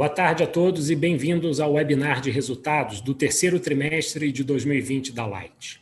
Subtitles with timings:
[0.00, 5.12] Boa tarde a todos e bem-vindos ao webinar de resultados do terceiro trimestre de 2020
[5.12, 5.78] da Light.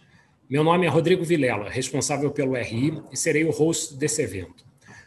[0.50, 4.66] Meu nome é Rodrigo Vilela, responsável pelo RI e serei o host desse evento.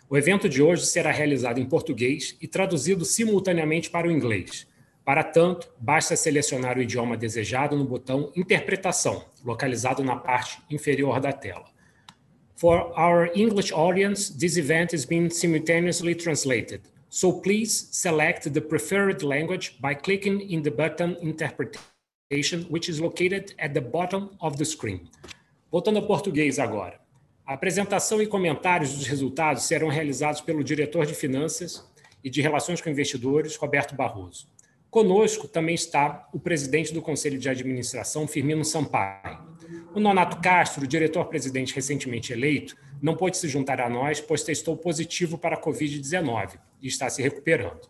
[0.09, 4.66] O evento de hoje será realizado em português e traduzido simultaneamente para o inglês.
[5.04, 11.34] Para tanto, basta selecionar o idioma desejado no botão Interpretação, localizado na parte inferior da
[11.34, 11.66] tela.
[12.55, 16.84] For our English audience, this event is being simultaneously translated.
[17.13, 23.53] So please select the preferred language by clicking in the button Interpretation, which is located
[23.59, 25.09] at the bottom of the screen.
[25.70, 27.01] Voltando ao português agora.
[27.45, 31.85] A apresentação e comentários dos resultados serão realizados pelo diretor de Finanças
[32.23, 34.48] e de Relações com Investidores, Roberto Barroso.
[34.90, 39.51] Conosco também está o presidente do Conselho de Administração, Firmino Sampaio.
[39.94, 45.38] O Nonato Castro, diretor-presidente recentemente eleito, não pôde se juntar a nós, pois testou positivo
[45.38, 47.90] para a Covid-19 e está se recuperando.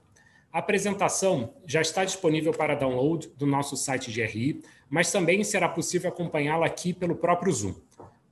[0.51, 5.69] A apresentação já está disponível para download do nosso site de RI, mas também será
[5.69, 7.75] possível acompanhá-la aqui pelo próprio Zoom.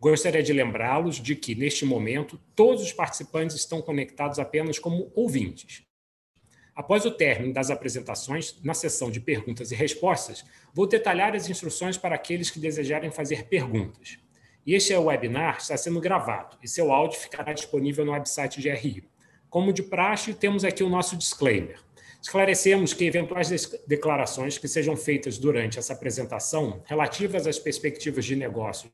[0.02, 5.84] Gostaria de lembrá-los de que, neste momento, todos os participantes estão conectados apenas como ouvintes.
[6.80, 11.98] Após o término das apresentações, na sessão de perguntas e respostas, vou detalhar as instruções
[11.98, 14.18] para aqueles que desejarem fazer perguntas.
[14.66, 19.04] Este webinar está sendo gravado e seu áudio ficará disponível no website de RI.
[19.50, 21.82] Como de praxe, temos aqui o nosso disclaimer.
[22.22, 23.50] Esclarecemos que eventuais
[23.86, 28.90] declarações que sejam feitas durante essa apresentação relativas às perspectivas de negócio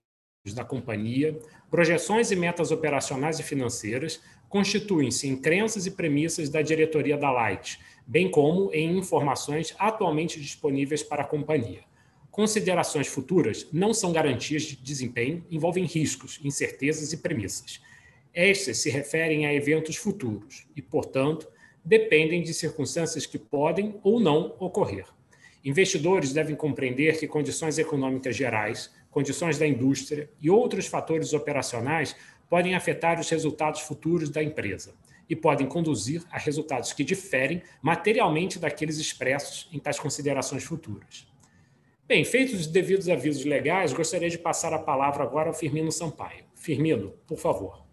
[0.54, 1.38] da companhia,
[1.70, 7.80] projeções e metas operacionais e financeiras constituem-se em crenças e premissas da diretoria da Light,
[8.06, 11.82] bem como em informações atualmente disponíveis para a companhia.
[12.30, 17.82] Considerações futuras não são garantias de desempenho, envolvem riscos, incertezas e premissas.
[18.34, 21.48] Estas se referem a eventos futuros e, portanto,
[21.84, 25.06] dependem de circunstâncias que podem ou não ocorrer.
[25.64, 32.14] Investidores devem compreender que condições econômicas gerais, condições da indústria e outros fatores operacionais
[32.50, 34.94] podem afetar os resultados futuros da empresa
[35.30, 41.26] e podem conduzir a resultados que diferem materialmente daqueles expressos em tais considerações futuras.
[42.06, 46.44] Bem, feitos os devidos avisos legais, gostaria de passar a palavra agora ao Firmino Sampaio.
[46.54, 47.86] Firmino, por favor.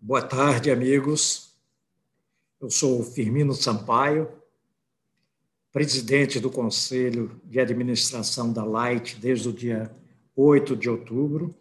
[0.00, 1.54] Boa tarde, amigos.
[2.58, 4.32] Eu sou Firmino Sampaio,
[5.76, 9.94] presidente do Conselho de Administração da Light desde o dia
[10.34, 11.54] 8 de outubro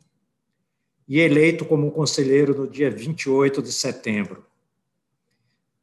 [1.05, 4.45] e eleito como conselheiro no dia 28 de setembro.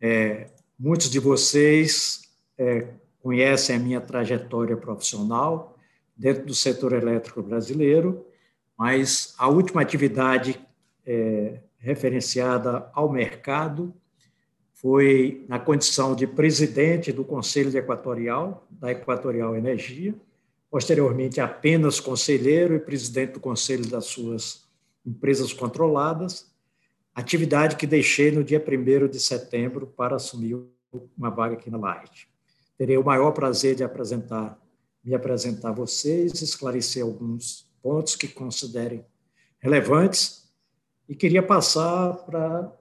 [0.01, 0.47] É,
[0.79, 2.23] muitos de vocês
[2.57, 5.77] é, conhecem a minha trajetória profissional
[6.17, 8.27] dentro do setor elétrico brasileiro,
[8.79, 10.59] mas a última atividade
[11.05, 13.95] é, referenciada ao mercado
[14.83, 20.13] foi na condição de presidente do Conselho Equatorial, da Equatorial Energia,
[20.69, 24.65] posteriormente apenas conselheiro e presidente do conselho das suas
[25.07, 26.51] empresas controladas,
[27.15, 30.59] atividade que deixei no dia 1 de setembro para assumir
[31.17, 32.29] uma vaga aqui na Light.
[32.77, 34.59] Terei o maior prazer de apresentar,
[35.05, 39.05] me apresentar a vocês, esclarecer alguns pontos que considerem
[39.61, 40.53] relevantes
[41.09, 42.73] e queria passar para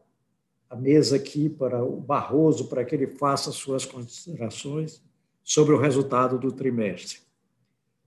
[0.72, 5.04] a mesa aqui para o Barroso, para que ele faça suas considerações
[5.44, 7.20] sobre o resultado do trimestre.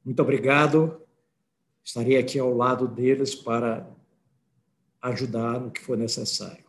[0.02, 0.98] Muito obrigado.
[1.84, 3.86] Estarei aqui ao lado deles para
[5.02, 6.64] ajudar no que for necessário.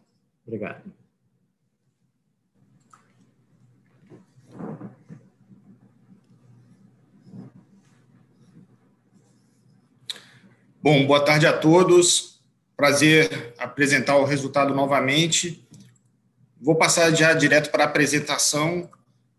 [0.45, 0.84] Obrigado.
[10.84, 12.43] Bom, boa tarde a todos.
[12.75, 15.65] Prazer apresentar o resultado novamente.
[16.66, 18.90] Vou passar já direto para a apresentação.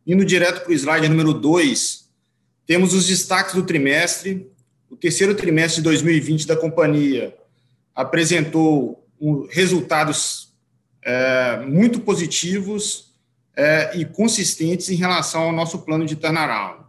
[0.07, 2.09] Indo direto para o slide número 2,
[2.65, 4.49] temos os destaques do trimestre.
[4.89, 7.37] O terceiro trimestre de 2020 da companhia
[7.93, 9.05] apresentou
[9.51, 10.55] resultados
[11.03, 13.13] é, muito positivos
[13.57, 16.85] é, e consistentes em relação ao nosso plano de turnaround.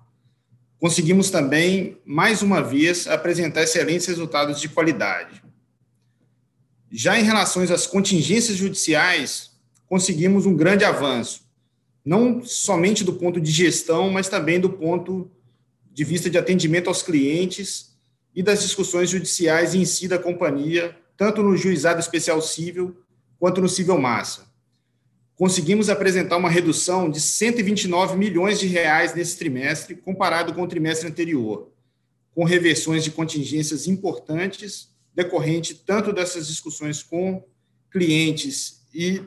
[0.80, 5.42] Conseguimos também, mais uma vez, apresentar excelentes resultados de qualidade.
[6.92, 9.57] Já em relação às contingências judiciais,
[9.88, 11.42] conseguimos um grande avanço,
[12.04, 15.30] não somente do ponto de gestão, mas também do ponto
[15.92, 17.98] de vista de atendimento aos clientes
[18.36, 22.96] e das discussões judiciais em si da companhia, tanto no juizado especial civil
[23.40, 24.46] quanto no civil massa.
[25.36, 31.08] Conseguimos apresentar uma redução de 129 milhões de reais nesse trimestre, comparado com o trimestre
[31.08, 31.72] anterior,
[32.34, 37.44] com reversões de contingências importantes, decorrente tanto dessas discussões com
[37.92, 39.22] clientes e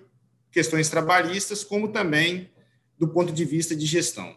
[0.51, 2.51] questões trabalhistas, como também
[2.99, 4.37] do ponto de vista de gestão.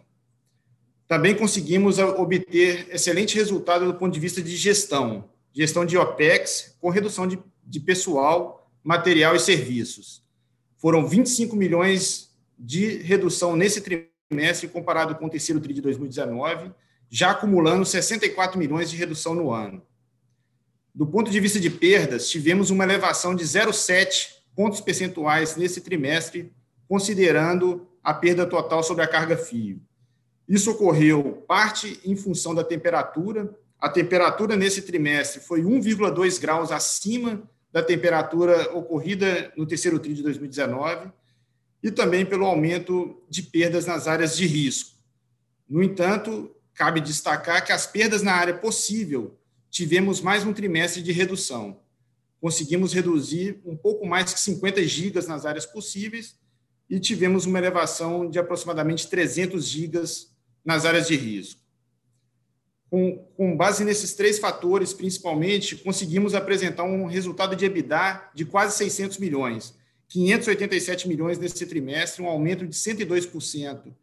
[1.08, 6.90] Também conseguimos obter excelente resultado do ponto de vista de gestão, gestão de OPEX, com
[6.90, 10.24] redução de, de pessoal, material e serviços.
[10.78, 16.72] Foram 25 milhões de redução nesse trimestre comparado com o terceiro TRI de 2019,
[17.10, 19.86] já acumulando 64 milhões de redução no ano.
[20.96, 26.52] Do ponto de vista de perdas, tivemos uma elevação de 0,7 pontos percentuais nesse trimestre,
[26.88, 29.82] considerando a perda total sobre a carga fio.
[30.48, 33.54] Isso ocorreu parte em função da temperatura.
[33.80, 40.24] A temperatura nesse trimestre foi 1,2 graus acima da temperatura ocorrida no terceiro TRI de
[40.24, 41.12] 2019
[41.82, 44.92] e também pelo aumento de perdas nas áreas de risco.
[45.68, 49.38] No entanto, cabe destacar que as perdas na área possível
[49.70, 51.80] tivemos mais um trimestre de redução.
[52.44, 56.36] Conseguimos reduzir um pouco mais que 50 gigas nas áreas possíveis
[56.90, 60.30] e tivemos uma elevação de aproximadamente 300 gigas
[60.66, 61.62] nas áreas de risco.
[62.90, 68.76] Com, com, base nesses três fatores, principalmente, conseguimos apresentar um resultado de EBITDA de quase
[68.76, 69.74] 600 milhões,
[70.10, 73.94] 587 milhões nesse trimestre, um aumento de 102%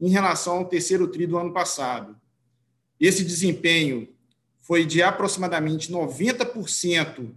[0.00, 2.16] em relação ao terceiro TRI do ano passado.
[2.98, 4.08] Esse desempenho
[4.62, 7.34] foi de aproximadamente 90%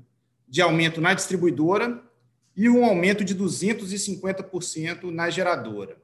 [0.53, 1.99] de aumento na distribuidora
[2.55, 5.97] e um aumento de 250% na geradora.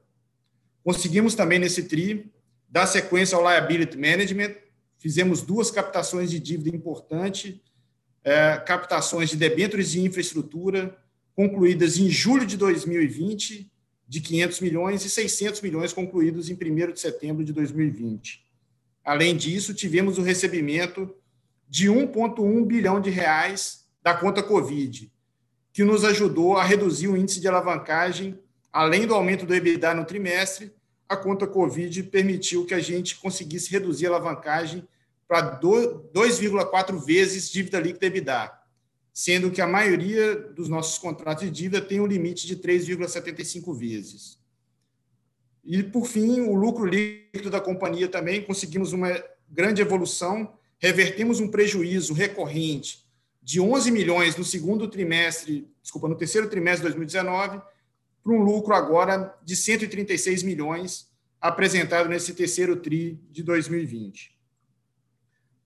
[0.82, 2.28] Conseguimos também nesse TRI
[2.68, 4.56] dar sequência ao liability management,
[4.98, 7.62] fizemos duas captações de dívida importante,
[8.24, 10.98] é, captações de debêntures de infraestrutura,
[11.32, 13.70] concluídas em julho de 2020,
[14.08, 18.44] de 500 milhões, e 600 milhões concluídos em 1 de setembro de 2020.
[19.04, 21.14] Além disso, tivemos o recebimento
[21.68, 25.10] de 1,1 bilhão de reais da conta Covid,
[25.72, 28.38] que nos ajudou a reduzir o índice de alavancagem,
[28.72, 30.72] além do aumento do EBITDA no trimestre,
[31.08, 34.86] a conta Covid permitiu que a gente conseguisse reduzir a alavancagem
[35.26, 38.52] para 2,4 vezes dívida líquida EBITDA,
[39.12, 44.40] sendo que a maioria dos nossos contratos de dívida tem um limite de 3,75 vezes.
[45.64, 51.48] E, por fim, o lucro líquido da companhia também conseguimos uma grande evolução, revertemos um
[51.48, 52.99] prejuízo recorrente
[53.50, 57.60] de 11 milhões no segundo trimestre, desculpa, no terceiro trimestre de 2019,
[58.22, 61.10] para um lucro agora de 136 milhões
[61.40, 64.38] apresentado nesse terceiro tri de 2020.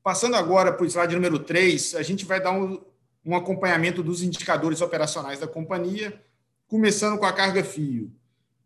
[0.02, 2.82] Passando agora para o slide número 3, a gente vai dar um,
[3.22, 6.18] um acompanhamento dos indicadores operacionais da companhia,
[6.66, 8.10] começando com a carga fio.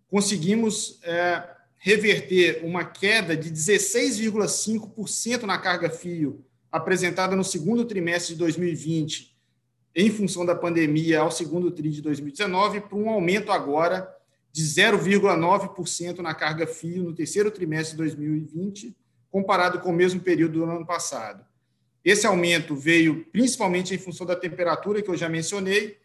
[0.06, 1.42] Conseguimos é,
[1.76, 9.36] reverter uma queda de 16,5% na carga fio apresentada no segundo trimestre de 2020,
[9.94, 14.08] em função da pandemia, ao segundo TRI de 2019, para um aumento agora
[14.52, 18.96] de 0,9% na carga fio no terceiro trimestre de 2020,
[19.30, 21.44] comparado com o mesmo período do ano passado.
[22.04, 25.98] Esse aumento veio principalmente em função da temperatura que eu já mencionei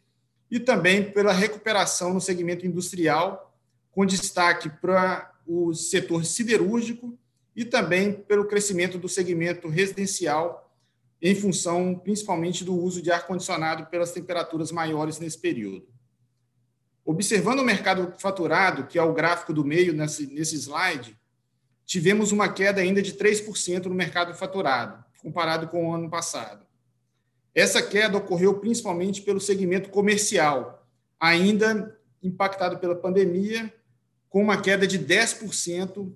[0.49, 3.55] e também pela recuperação no segmento industrial,
[3.91, 7.17] com destaque para o setor siderúrgico
[7.55, 10.71] e também pelo crescimento do segmento residencial,
[11.21, 15.87] em função principalmente do uso de ar-condicionado pelas temperaturas maiores nesse período.
[17.05, 21.17] Observando o mercado faturado, que é o gráfico do meio nesse, slide,
[21.85, 26.65] tivemos uma queda ainda de 3% no mercado faturado, comparado com o ano passado.
[27.53, 30.87] Essa queda ocorreu principalmente pelo segmento comercial,
[31.19, 33.71] ainda impactado pela pandemia
[34.29, 36.11] com uma queda de 10%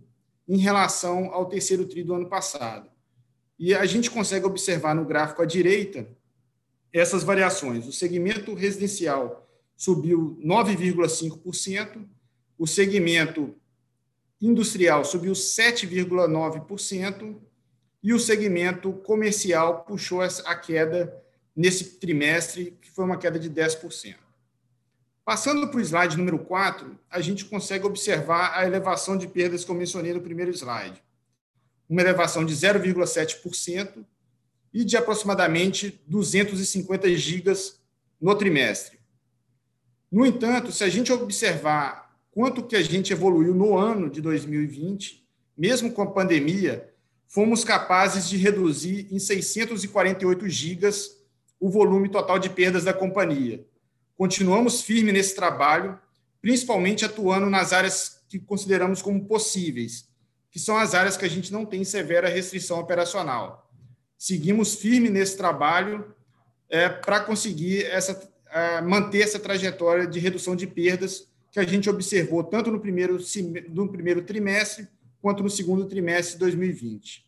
[0.47, 2.89] em relação ao terceiro TRI do ano passado.
[3.59, 6.07] E a gente consegue observar no gráfico à direita
[6.93, 7.85] essas variações.
[7.87, 12.07] O segmento residencial subiu 9,5%,
[12.57, 13.53] o segmento
[14.41, 17.35] industrial subiu 7,9%
[18.01, 21.21] e o segmento comercial puxou a queda
[21.55, 24.26] nesse trimestre, que foi uma queda de 10%.
[25.27, 29.69] Passando para o slide número 4, a gente consegue observar a elevação de perdas que
[29.69, 31.03] eu mencionei no primeiro slide.
[31.89, 34.05] Uma elevação de 0,7%
[34.73, 37.77] e de aproximadamente 250 gigas
[38.21, 38.99] no trimestre.
[40.09, 45.27] No entanto, se a gente observar quanto que a gente evoluiu no ano de 2020,
[45.57, 46.89] mesmo com a pandemia,
[47.27, 51.17] fomos capazes de reduzir em 648 gigas
[51.59, 53.67] o volume total de perdas da companhia,
[54.17, 55.99] Continuamos firmes nesse trabalho,
[56.41, 60.09] principalmente atuando nas áreas que consideramos como possíveis,
[60.49, 63.71] que são as áreas que a gente não tem severa restrição operacional.
[64.17, 66.13] Seguimos firmes nesse trabalho
[66.69, 68.19] é, para conseguir essa,
[68.83, 73.17] manter essa trajetória de redução de perdas que que a gente observou tanto no primeiro,
[73.69, 74.87] no primeiro trimestre
[75.19, 77.25] quanto no segundo trimestre de 2020.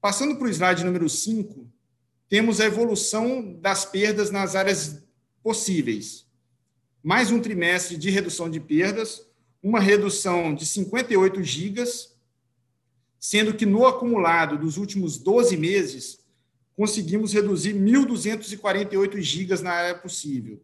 [0.00, 1.70] Passando para o slide número 5,
[2.28, 5.05] temos a evolução das perdas nas áreas
[5.46, 6.26] possíveis.
[7.00, 9.24] Mais um trimestre de redução de perdas,
[9.62, 12.16] uma redução de 58 gigas,
[13.20, 16.18] sendo que no acumulado dos últimos 12 meses,
[16.74, 20.60] conseguimos reduzir 1.248 gigas na área possível.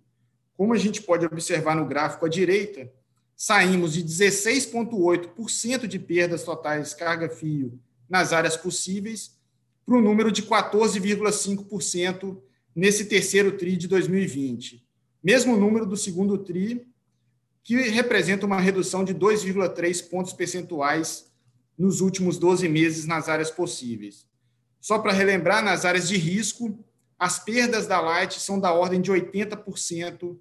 [0.56, 2.92] Como a gente pode observar no gráfico à direita,
[3.36, 7.78] saímos de 16,8% de perdas totais carga-fio
[8.10, 9.38] nas áreas possíveis
[9.86, 12.42] para um número de 14,5%
[12.74, 14.84] nesse terceiro TRI de 2020.
[15.22, 16.86] Mesmo número do segundo TRI,
[17.62, 21.30] que representa uma redução de 2,3 pontos percentuais
[21.78, 24.26] nos últimos 12 meses nas áreas possíveis.
[24.80, 26.76] Só para relembrar, nas áreas de risco,
[27.18, 30.36] as perdas da Light são da ordem de 80%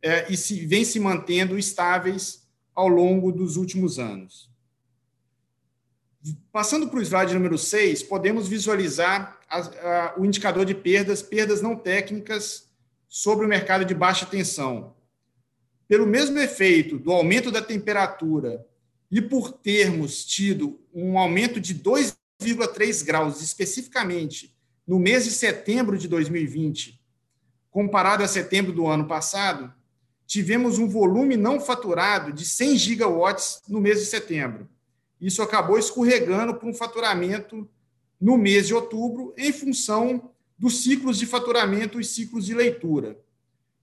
[0.00, 4.51] é, e se, vem se mantendo estáveis ao longo dos últimos anos.
[6.52, 11.60] Passando para o slide número 6, podemos visualizar a, a, o indicador de perdas, perdas
[11.60, 12.68] não técnicas
[13.08, 14.94] sobre o mercado de baixa tensão.
[15.88, 18.64] Pelo mesmo efeito do aumento da temperatura
[19.10, 26.06] e por termos tido um aumento de 2,3 graus especificamente no mês de setembro de
[26.06, 27.00] 2020,
[27.70, 29.72] comparado a setembro do ano passado,
[30.24, 34.68] tivemos um volume não faturado de 100 gigawatts no mês de setembro
[35.22, 37.70] isso acabou escorregando para um faturamento
[38.20, 43.16] no mês de outubro, em função dos ciclos de faturamento e ciclos de leitura.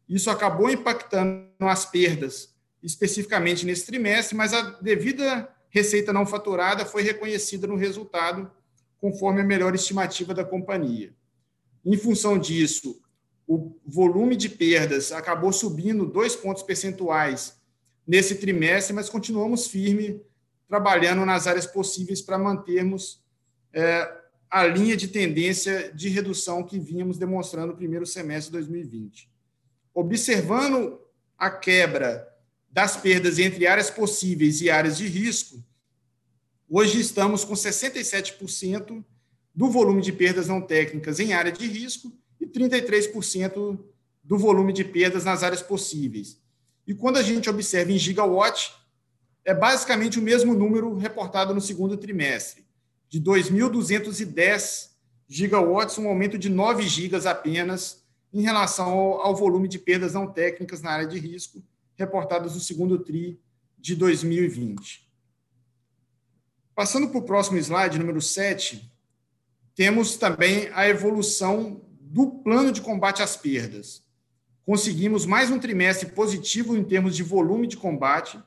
[0.07, 2.53] Isso acabou impactando as perdas,
[2.83, 8.51] especificamente nesse trimestre, mas a devida receita não faturada foi reconhecida no resultado,
[8.97, 11.13] conforme a melhor estimativa da companhia.
[11.85, 13.01] Em função disso,
[13.47, 17.57] o volume de perdas acabou subindo dois pontos percentuais
[18.05, 20.21] nesse trimestre, mas continuamos firme
[20.69, 23.21] trabalhando nas áreas possíveis para mantermos
[23.73, 29.29] é, a linha de tendência de redução que vínhamos demonstrando no primeiro semestre de 2020.
[29.93, 31.01] Observando
[31.37, 32.27] a quebra
[32.69, 35.63] das perdas entre áreas possíveis e áreas de risco,
[36.69, 39.03] hoje estamos com 67%
[39.53, 43.79] do volume de perdas não técnicas em área de risco e 33%
[44.23, 46.39] do volume de perdas nas áreas possíveis.
[46.85, 48.71] E quando a gente observa em gigawatt,
[49.49, 52.63] é basicamente o mesmo número reportado no segundo trimestre,
[53.09, 54.91] de 2.210
[55.27, 60.83] gigawatts, um aumento de 9 gigas apenas em relação ao, volume de perdas não técnicas
[60.83, 61.63] na área de risco
[61.97, 63.41] reportadas no segundo TRI
[63.75, 65.09] de 2020.
[66.75, 68.93] Passando para o próximo slide, número 7,
[69.73, 74.03] temos também a evolução do plano de combate às perdas.
[74.63, 78.39] Conseguimos mais um trimestre positivo em termos de volume de combate,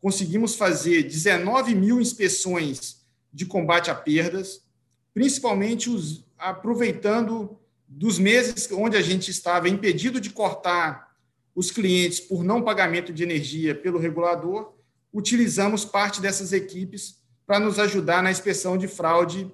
[0.00, 3.00] conseguimos fazer 19 mil inspeções
[3.32, 4.62] de combate a perdas,
[5.12, 11.10] principalmente os, aproveitando dos meses onde a gente estava impedido de cortar
[11.54, 14.74] os clientes por não pagamento de energia pelo regulador,
[15.12, 19.52] utilizamos parte dessas equipes para nos ajudar na inspeção de fraude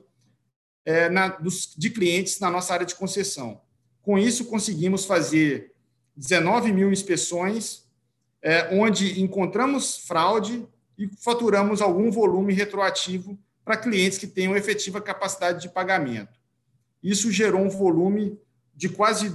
[0.85, 3.61] é, na, dos, de clientes na nossa área de concessão.
[4.03, 5.73] Com isso, conseguimos fazer
[6.15, 7.86] 19 mil inspeções
[8.47, 10.65] é, onde encontramos fraude
[10.97, 16.38] e faturamos algum volume retroativo para clientes que tenham efetiva capacidade de pagamento.
[17.03, 18.38] Isso gerou um volume
[18.73, 19.35] de quase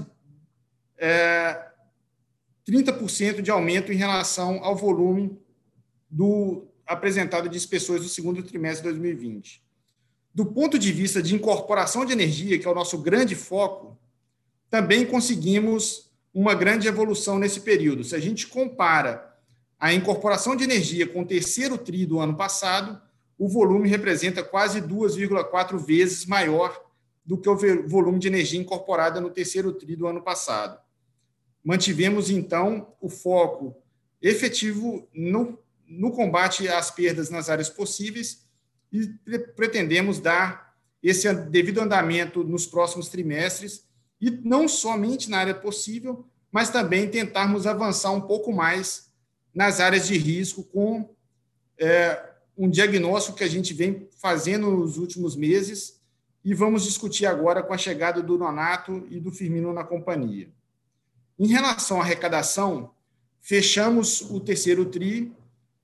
[0.97, 1.61] é,
[2.65, 5.37] 30% de aumento em relação ao volume
[6.09, 9.61] do apresentado de inspeções do segundo trimestre de 2020.
[10.33, 13.99] Do ponto de vista de incorporação de energia, que é o nosso grande foco,
[14.69, 18.03] também conseguimos uma grande evolução nesse período.
[18.03, 19.35] Se a gente compara
[19.79, 23.01] a incorporação de energia com o terceiro TRI do ano passado,
[23.37, 26.79] o volume representa quase 2,4 vezes maior
[27.25, 30.79] do que o volume de energia incorporada no terceiro TRI do ano passado.
[31.63, 33.75] Mantivemos, então, o foco
[34.21, 35.57] efetivo no,
[35.87, 38.45] no combate às perdas nas áreas possíveis
[38.91, 39.07] e
[39.55, 43.83] pretendemos dar esse devido andamento nos próximos trimestres
[44.21, 49.09] e não somente na área possível, mas também tentarmos avançar um pouco mais
[49.53, 51.09] nas áreas de risco com
[51.79, 55.99] é, um diagnóstico que a gente vem fazendo nos últimos meses
[56.45, 60.49] e vamos discutir agora com a chegada do Nonato e do Firmino na companhia.
[61.39, 62.91] Em relação à arrecadação,
[63.39, 65.33] fechamos o terceiro TRI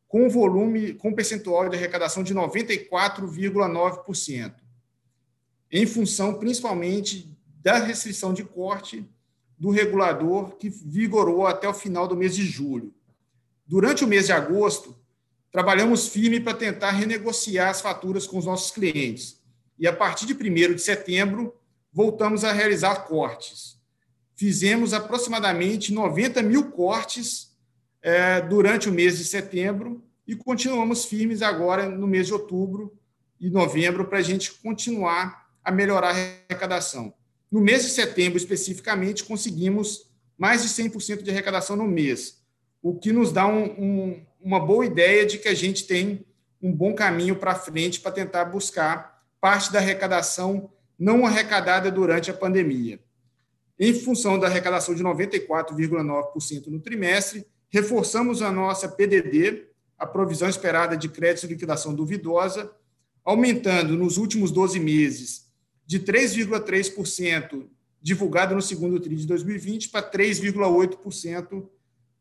[0.08, 4.54] com volume, com percentual de arrecadação de 94,9%,
[5.72, 9.08] em função principalmente da restrição de corte
[9.58, 12.94] do regulador que vigorou até o final do mês de julho.
[13.66, 14.96] durante o mês de agosto,
[15.52, 19.42] trabalhamos firme para tentar renegociar as faturas com os nossos clientes.
[19.78, 21.54] E a partir de 1 de setembro,
[21.92, 23.78] voltamos a realizar cortes.
[24.36, 27.58] Fizemos aproximadamente 90 mil cortes
[28.02, 32.96] é, durante o mês de setembro e continuamos firmes agora no mês de outubro
[33.40, 37.14] e novembro para a gente continuar a melhorar a arrecadação.
[37.50, 42.44] No mês de setembro, especificamente, conseguimos mais de 100% de arrecadação no mês,
[42.82, 46.26] o que nos dá um, um, uma boa ideia de que a gente tem
[46.62, 52.34] um bom caminho para frente para tentar buscar parte da arrecadação não arrecadada durante a
[52.34, 53.00] pandemia.
[53.80, 60.98] Em função da arrecadação de 94,9% no trimestre, reforçamos a nossa PDD, a provisão esperada
[60.98, 62.72] de crédito e liquidação duvidosa,
[63.24, 65.47] aumentando nos últimos 12 meses
[65.88, 67.66] de 3,3%
[68.02, 71.66] divulgado no segundo TRI de 2020 para 3,8%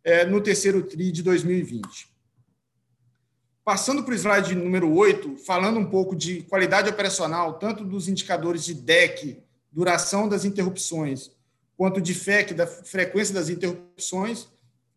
[0.04, 2.14] é, no terceiro TRI de 2020.
[3.64, 8.64] Passando para o slide número 8, falando um pouco de qualidade operacional, tanto dos indicadores
[8.64, 9.42] de DEC,
[9.73, 11.32] duração das interrupções,
[11.76, 14.46] quanto de FEC, da frequência das interrupções,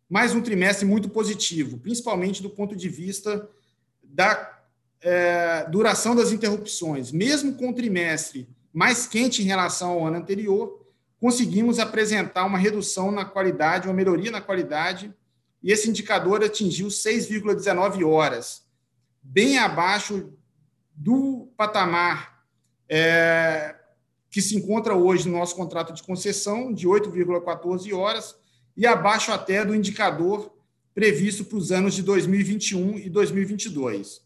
[0.08, 3.48] mais um trimestre muito positivo, principalmente do ponto de vista
[4.02, 4.60] da
[5.00, 7.10] é, duração das interrupções.
[7.10, 10.80] Mesmo com o trimestre mais quente em relação ao ano anterior,
[11.20, 15.14] conseguimos apresentar uma redução na qualidade, uma melhoria na qualidade
[15.62, 18.62] e esse indicador atingiu 6,19 horas,
[19.22, 20.32] bem abaixo
[20.94, 22.44] do patamar
[22.88, 23.76] é,
[24.30, 28.36] que se encontra hoje no nosso contrato de concessão, de 8,14 horas,
[28.76, 30.50] e abaixo até do indicador
[30.94, 34.22] previsto para os anos de 2021 e 2022.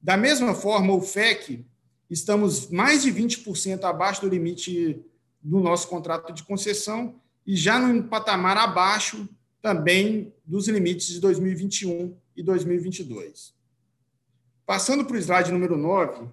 [0.00, 1.66] Da mesma forma, o FEC,
[2.10, 5.04] estamos mais de 20% abaixo do limite
[5.42, 9.28] do nosso contrato de concessão e já num patamar abaixo
[9.60, 13.54] também dos limites de 2021 e 2022.
[14.64, 16.28] Passando para o slide número 9,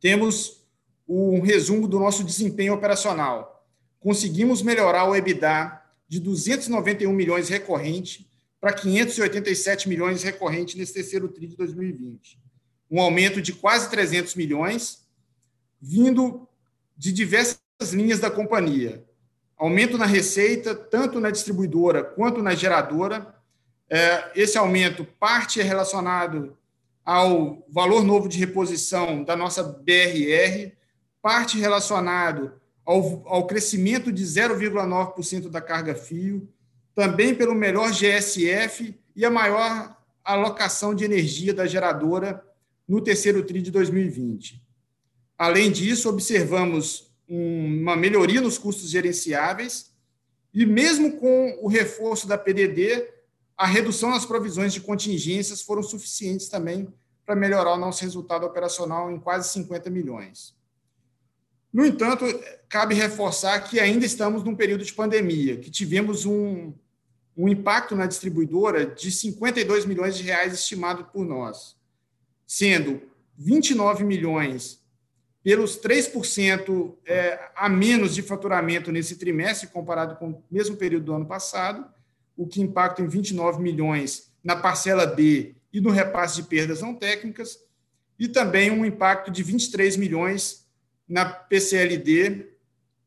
[0.00, 0.62] temos
[1.08, 3.66] um resumo do nosso desempenho operacional.
[4.00, 11.48] Conseguimos melhorar o EBITDA de 291 milhões recorrente para 587 milhões recorrente nesse terceiro TRI
[11.48, 12.38] de 2020.
[12.90, 15.06] Um aumento de quase 300 milhões,
[15.80, 16.48] vindo
[16.96, 17.60] de diversas
[17.92, 19.04] linhas da companhia,
[19.56, 23.34] aumento na receita, tanto na distribuidora quanto na geradora.
[23.88, 26.56] É, esse aumento, parte é relacionado
[27.04, 30.72] ao valor novo de reposição da nossa BRR,
[31.20, 32.52] parte relacionado
[32.84, 36.48] ao, ao crescimento de 0,9% da carga fio,
[36.94, 42.42] também pelo melhor GSF e a maior alocação de energia da geradora
[42.86, 44.62] no terceiro TRI de 2020.
[45.36, 49.92] Além disso, observamos uma melhoria nos custos gerenciáveis
[50.52, 53.08] e, mesmo com o reforço da PDD,
[53.56, 56.92] a redução nas provisões de contingências foram suficientes também
[57.24, 60.54] para melhorar o nosso resultado operacional em quase 50 milhões.
[61.72, 62.24] No entanto,
[62.68, 66.72] cabe reforçar que ainda estamos num período de pandemia, que tivemos um,
[67.36, 71.76] um impacto na distribuidora de 52 milhões de reais estimado por nós,
[72.46, 73.02] sendo
[73.36, 74.82] 29 milhões
[75.42, 81.14] pelos 3% é, a menos de faturamento nesse trimestre, comparado com o mesmo período do
[81.14, 81.86] ano passado,
[82.36, 86.94] o que impacta em 29 milhões na parcela B e no repasse de perdas não
[86.94, 87.58] técnicas,
[88.18, 90.66] e também um impacto de 23 milhões
[91.06, 92.48] na PCLD,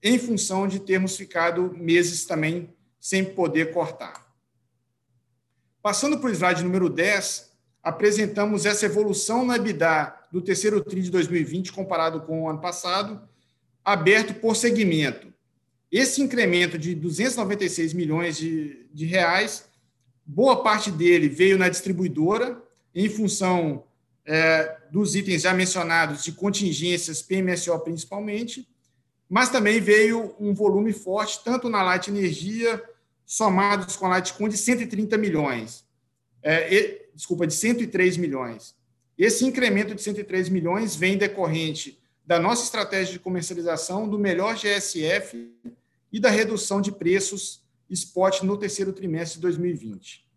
[0.03, 2.69] em função de termos ficado meses também
[2.99, 4.27] sem poder cortar.
[5.81, 7.51] Passando para o slide número 10,
[7.87, 13.21] apresentamos essa evolução na EBITDA do terceiro TRI de 2020 comparado com o ano passado,
[13.83, 15.33] aberto por segmento.
[15.89, 19.69] Esse incremento de 296 milhões de, de reais,
[20.25, 22.61] boa parte dele veio na distribuidora,
[22.93, 23.85] em função
[24.25, 28.67] é, dos itens já mencionados de contingências PMSO principalmente,
[29.29, 32.83] mas também veio um volume forte, tanto na Light Energia,
[33.25, 35.85] somados com a Lightcon, de 130 milhões.
[36.43, 38.75] É, desculpa, de 103 milhões.
[39.17, 45.51] Esse incremento de 103 milhões vem decorrente da nossa estratégia de comercialização, do melhor GSF
[46.13, 50.27] e da redução de preços spot no terceiro trimestre de 2020.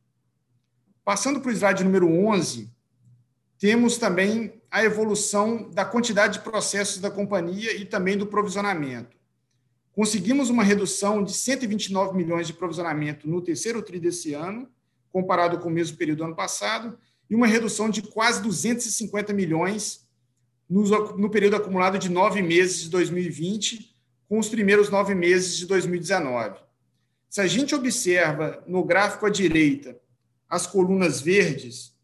[1.05, 2.71] Passando para o slide número 11,
[3.59, 9.19] temos também a evolução da quantidade de processos da companhia e também do provisionamento.
[9.93, 14.67] Conseguimos uma redução de 129 milhões de provisionamento no terceiro TRI desse ano,
[15.13, 20.09] comparado com o mesmo período do ano passado, e uma redução de quase 250 milhões
[20.69, 23.97] no, período acumulado de nove meses de 2020,
[24.29, 26.59] com os primeiros nove meses de 2019.
[27.29, 29.97] Se a gente observa no gráfico à direita
[30.49, 31.95] as colunas verdes,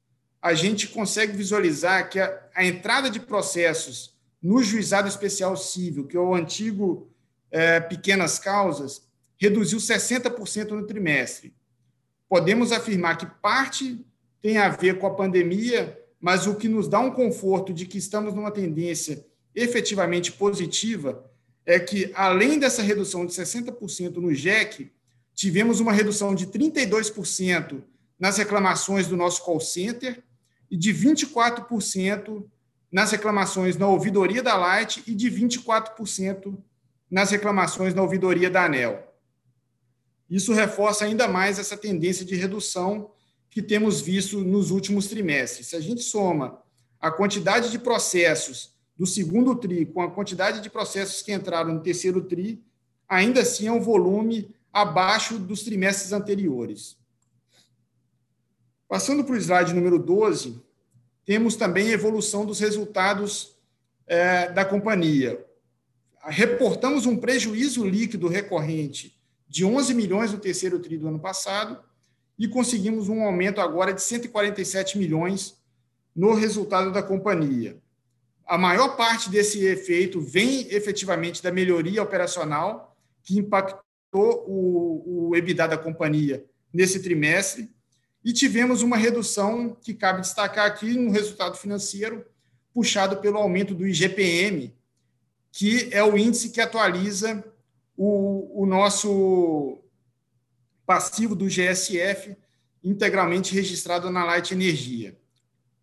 [0.41, 6.17] a gente consegue visualizar que a, a entrada de processos no juizado especial civil, que
[6.17, 7.11] é o antigo
[7.51, 9.03] é, pequenas causas,
[9.37, 11.56] reduziu 60% no trimestre.
[12.29, 14.05] Podemos afirmar que parte
[14.43, 17.99] tem a ver com a pandemia, mas o que nos dá um conforto de que
[17.99, 21.25] estamos numa tendência efetivamente positiva
[21.65, 24.93] é que, além dessa redução de 60% no JEC,
[25.35, 27.83] tivemos uma redução de 32%
[28.19, 30.23] nas reclamações do nosso call center
[30.71, 32.45] e de 24%
[32.91, 36.57] nas reclamações na ouvidoria da Light e de 24%
[37.11, 39.06] nas reclamações na ouvidoria da ANEL.
[40.29, 43.11] Isso reforça ainda mais essa tendência de redução
[43.49, 45.69] que temos visto nos últimos trimestres.
[45.69, 46.61] Se a gente soma
[47.01, 51.81] a quantidade de processos do segundo TRI com a quantidade de processos que entraram no
[51.81, 52.63] terceiro TRI,
[53.09, 56.97] ainda assim é um volume abaixo dos trimestres anteriores.
[58.89, 60.63] Passando para o slide número 12,
[61.25, 63.57] temos também a evolução dos resultados
[64.07, 65.45] é, da companhia.
[66.23, 69.17] Reportamos um prejuízo líquido recorrente
[69.49, 71.79] de 11 milhões no terceiro TRI do ano passado
[72.39, 75.57] e conseguimos um aumento agora de 147 milhões
[76.15, 77.79] no resultado da companhia.
[78.47, 85.69] A maior parte desse efeito vem efetivamente da melhoria operacional, que impactou o, o EBITDA
[85.69, 87.71] da companhia nesse trimestre,
[88.25, 92.25] e tivemos uma redução que cabe destacar aqui no resultado financeiro,
[92.73, 94.75] puxado pelo aumento do IGPM,
[95.51, 97.45] que é o índice que atualiza
[97.97, 99.79] o, o nosso
[100.85, 102.37] passivo do GSF
[102.83, 105.19] integralmente registrado na Light Energia.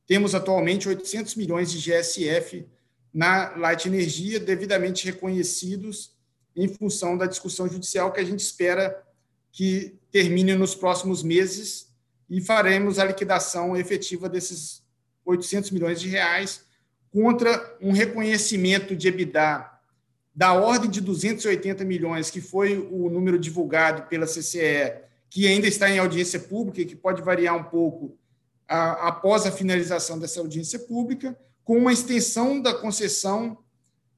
[0.08, 2.66] Temos atualmente 800 milhões de GSF
[3.14, 6.16] na Light Energia, devidamente reconhecidos
[6.56, 9.04] em função da discussão judicial que a gente espera
[9.52, 11.92] que termine nos próximos meses
[12.30, 14.84] e faremos a liquidação efetiva desses
[15.26, 16.66] 800 milhões de reais
[17.12, 19.73] contra um reconhecimento de EBITDA
[20.36, 24.94] da ordem de 280 milhões, que foi o número divulgado pela CCE,
[25.30, 28.18] que ainda está em audiência pública e que pode variar um pouco
[28.68, 33.58] a, após a finalização dessa audiência pública, com uma extensão da concessão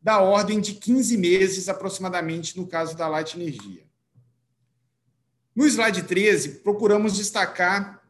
[0.02, 3.84] da ordem de 15 meses aproximadamente no caso da Light Energia.
[5.56, 8.02] No slide 13, procuramos destacar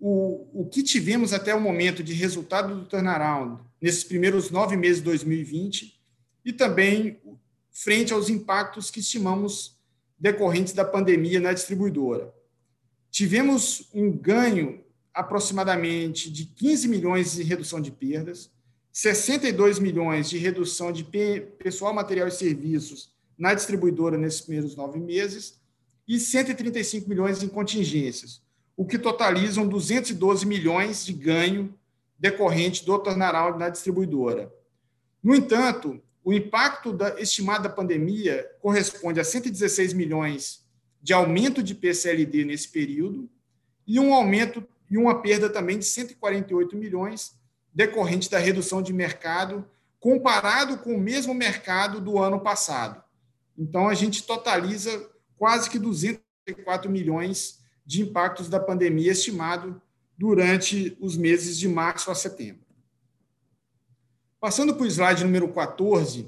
[0.00, 4.98] o, o que tivemos até o momento de resultado do turnaround nesses primeiros nove meses
[4.98, 6.00] de 2020
[6.44, 7.20] e também
[7.72, 9.78] frente aos impactos que estimamos
[10.18, 12.32] decorrentes da pandemia na distribuidora.
[13.10, 18.50] Tivemos um ganho aproximadamente de 15 milhões de redução de perdas,
[18.92, 21.04] 62 milhões de redução de
[21.58, 25.60] pessoal, material e serviços na distribuidora nesses primeiros nove meses
[26.06, 28.42] e 135 milhões em contingências,
[28.76, 31.74] o que totalizam 212 milhões de ganho
[32.18, 34.52] decorrente do turnaround na distribuidora.
[35.22, 40.64] No entanto, o impacto da, estimado da pandemia corresponde a 116 milhões
[41.02, 43.28] de aumento de PCLD nesse período
[43.86, 47.34] e um aumento e uma perda também de 148 milhões
[47.74, 53.02] decorrente da redução de mercado comparado com o mesmo mercado do ano passado.
[53.56, 59.80] Então a gente totaliza quase que 204 milhões de impactos da pandemia estimado
[60.16, 62.61] durante os meses de março a setembro.
[64.42, 66.26] Passando para o slide número 14,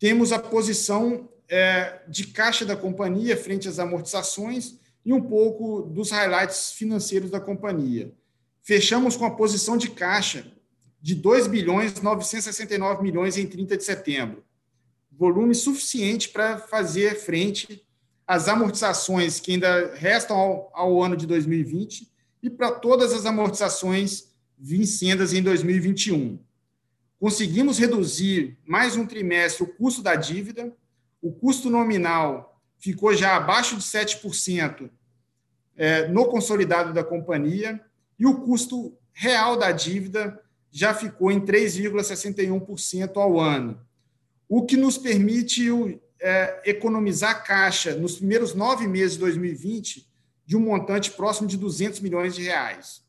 [0.00, 6.10] temos a posição é, de caixa da companhia frente às amortizações e um pouco dos
[6.10, 8.12] highlights financeiros da companhia.
[8.64, 10.44] Fechamos com a posição de caixa
[11.00, 14.42] de 2 bilhões 969 milhões em 30 de setembro,
[15.12, 17.86] volume suficiente para fazer frente
[18.26, 22.10] as amortizações que ainda restam ao, ao ano de 2020
[22.42, 26.40] e para todas as amortizações vincendas em 2021.
[27.18, 30.72] Conseguimos reduzir mais um trimestre o custo da dívida,
[31.22, 34.90] o custo nominal ficou já abaixo de 7%
[35.76, 37.80] é, no consolidado da companhia
[38.18, 43.80] e o custo real da dívida já ficou em 3,61% ao ano,
[44.48, 45.70] o que nos permite
[46.20, 50.08] é, economizar caixa nos primeiros nove meses de 2020
[50.44, 53.03] de um montante próximo de 200 milhões de reais.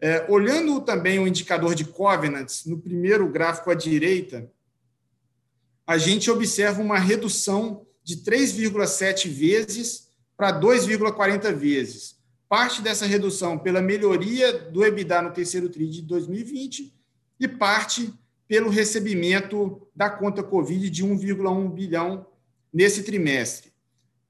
[0.00, 4.50] É, olhando também o indicador de covenants, no primeiro gráfico à direita,
[5.86, 12.16] a gente observa uma redução de 3,7 vezes para 2,40 vezes.
[12.48, 16.94] Parte dessa redução pela melhoria do EBITDA no terceiro TRI de 2020
[17.40, 18.12] e parte
[18.46, 22.26] pelo recebimento da conta Covid de 1,1 bilhão
[22.72, 23.72] nesse trimestre.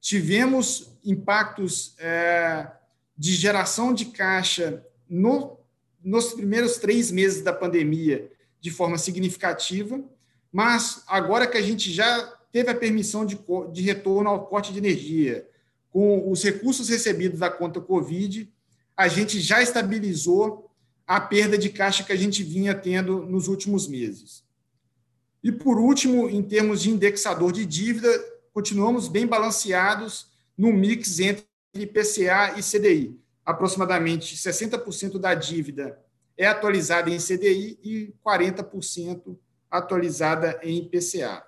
[0.01, 2.71] Tivemos impactos é,
[3.17, 5.56] de geração de caixa no,
[6.07, 10.01] nos primeiros três meses da pandemia de forma significativa,
[10.53, 13.37] mas agora que a gente já teve a permissão de,
[13.73, 15.49] de retorno ao corte de energia,
[15.91, 18.49] com os recursos recebidos da conta Covid,
[18.97, 20.71] a gente já estabilizou
[21.05, 24.45] a perda de caixa que a gente vinha tendo nos últimos meses.
[25.43, 28.09] E, por último, em termos de indexador de dívida,
[28.53, 33.26] continuamos bem balanceados no mix entre IPCA e CDI.
[33.47, 35.97] Aproximadamente 60% da dívida
[36.37, 39.39] é atualizada em CDI e 40%
[39.71, 41.45] atualizada em IPCA.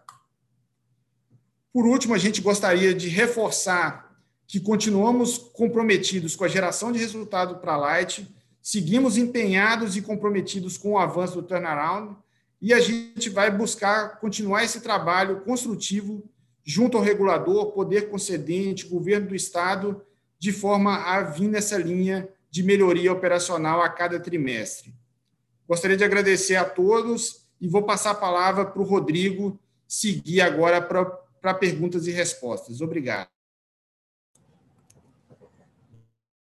[1.72, 7.56] Por último, a gente gostaria de reforçar que continuamos comprometidos com a geração de resultado
[7.56, 8.26] para a Light,
[8.62, 12.16] seguimos empenhados e comprometidos com o avanço do turnaround
[12.60, 16.24] e a gente vai buscar continuar esse trabalho construtivo
[16.64, 20.02] junto ao regulador, poder concedente, governo do Estado,
[20.38, 24.94] de forma a vir nessa linha de melhoria operacional a cada trimestre.
[25.66, 30.80] Gostaria de agradecer a todos e vou passar a palavra para o Rodrigo seguir agora
[30.80, 32.80] para perguntas e respostas.
[32.80, 33.28] Obrigado.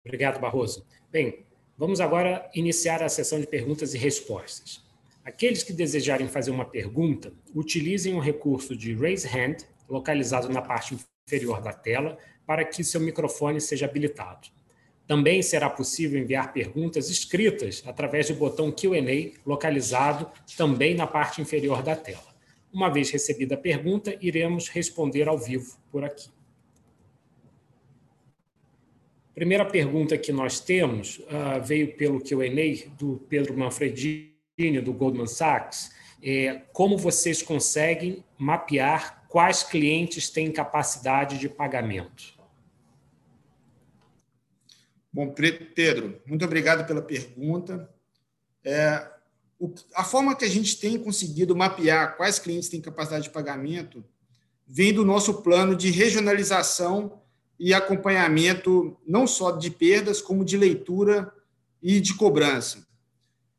[0.05, 0.85] Obrigado, Barroso.
[1.11, 1.45] Bem,
[1.77, 4.83] vamos agora iniciar a sessão de perguntas e respostas.
[5.23, 10.95] Aqueles que desejarem fazer uma pergunta, utilizem o recurso de Raise Hand localizado na parte
[11.27, 14.49] inferior da tela, para que seu microfone seja habilitado.
[15.07, 21.83] Também será possível enviar perguntas escritas através do botão Q&A localizado também na parte inferior
[21.83, 22.35] da tela.
[22.73, 26.29] Uma vez recebida a pergunta, iremos responder ao vivo por aqui.
[29.33, 35.91] Primeira pergunta que nós temos uh, veio pelo Q&A do Pedro Manfredini, do Goldman Sachs.
[36.23, 42.34] É, como vocês conseguem mapear quais clientes têm capacidade de pagamento?
[45.15, 45.33] Bom,
[45.73, 47.89] Pedro, muito obrigado pela pergunta.
[48.65, 49.07] É,
[49.57, 54.03] o, a forma que a gente tem conseguido mapear quais clientes têm capacidade de pagamento
[54.67, 57.21] vem do nosso plano de regionalização
[57.57, 61.33] e acompanhamento não só de perdas, como de leitura
[61.81, 62.85] e de cobrança.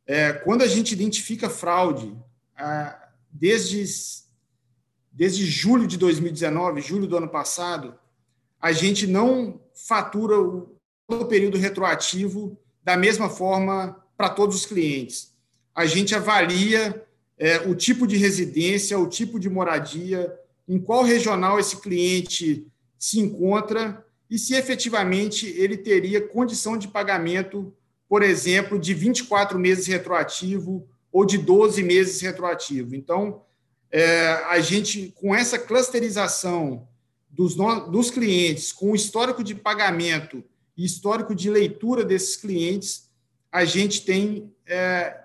[0.07, 2.15] É, quando a gente identifica fraude,
[2.55, 3.83] ah, desde
[5.11, 7.99] desde julho de 2019, julho do ano passado,
[8.61, 10.76] a gente não fatura o,
[11.09, 15.33] o período retroativo da mesma forma para todos os clientes.
[15.75, 17.05] A gente avalia
[17.39, 20.33] é, o tipo de residência, o tipo de moradia,
[20.69, 22.67] em qual regional esse cliente
[22.99, 27.73] se encontra e se efetivamente ele teria condição de pagamento,
[28.09, 32.97] por exemplo, de 24 meses retroativo ou de 12 meses retroativo.
[32.97, 33.43] Então,
[33.93, 36.89] é, a gente, com essa clusterização
[37.31, 40.43] dos, dos clientes, com o histórico de pagamento
[40.77, 43.09] e histórico de leitura desses clientes,
[43.51, 45.25] a gente tem, é,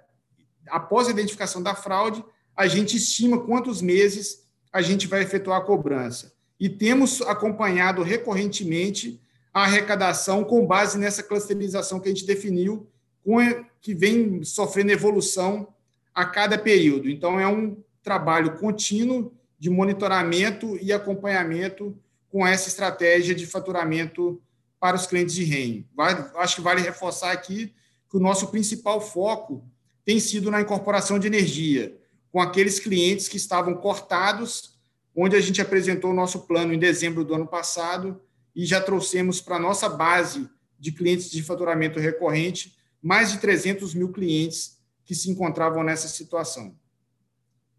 [0.68, 2.24] após a identificação da fraude,
[2.56, 6.34] a gente estima quantos meses a gente vai efetuar a cobrança.
[6.60, 9.20] E temos acompanhado recorrentemente
[9.54, 12.88] a arrecadação com base nessa clusterização que a gente definiu,
[13.82, 15.68] que vem sofrendo evolução
[16.14, 17.10] a cada período.
[17.10, 21.98] Então, é um trabalho contínuo de monitoramento e acompanhamento
[22.30, 24.42] com essa estratégia de faturamento
[24.82, 25.86] para os clientes de REN.
[26.38, 27.72] Acho que vale reforçar aqui
[28.10, 29.64] que o nosso principal foco
[30.04, 31.96] tem sido na incorporação de energia,
[32.32, 34.80] com aqueles clientes que estavam cortados,
[35.16, 38.20] onde a gente apresentou o nosso plano em dezembro do ano passado
[38.56, 43.94] e já trouxemos para a nossa base de clientes de faturamento recorrente mais de 300
[43.94, 46.76] mil clientes que se encontravam nessa situação.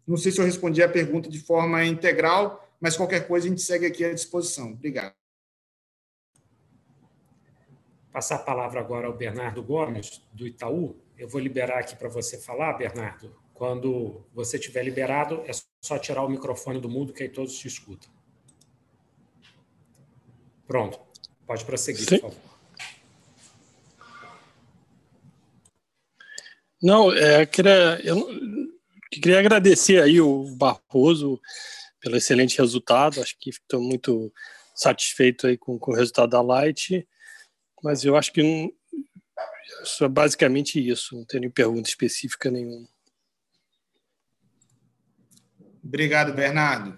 [0.07, 3.61] Não sei se eu respondi a pergunta de forma integral, mas qualquer coisa a gente
[3.61, 4.71] segue aqui à disposição.
[4.71, 5.13] Obrigado.
[8.13, 10.95] Passar a palavra agora ao Bernardo Gomes, do Itaú.
[11.17, 13.35] Eu vou liberar aqui para você falar, Bernardo.
[13.53, 15.51] Quando você estiver liberado, é
[15.83, 18.09] só tirar o microfone do mudo, que aí todos te escutam.
[20.65, 20.99] Pronto.
[21.45, 22.19] Pode prosseguir, Sim.
[22.19, 22.53] por favor.
[26.81, 28.17] Não, é, queria, eu
[29.21, 31.39] Queria agradecer aí o Barroso
[32.01, 33.21] pelo excelente resultado.
[33.21, 34.33] Acho que estou muito
[34.73, 37.07] satisfeito aí com, com, o resultado da Light,
[37.83, 38.73] mas eu acho que
[39.83, 41.15] isso é basicamente isso.
[41.15, 42.87] Não tenho pergunta específica nenhuma.
[45.83, 46.97] Obrigado, Bernardo.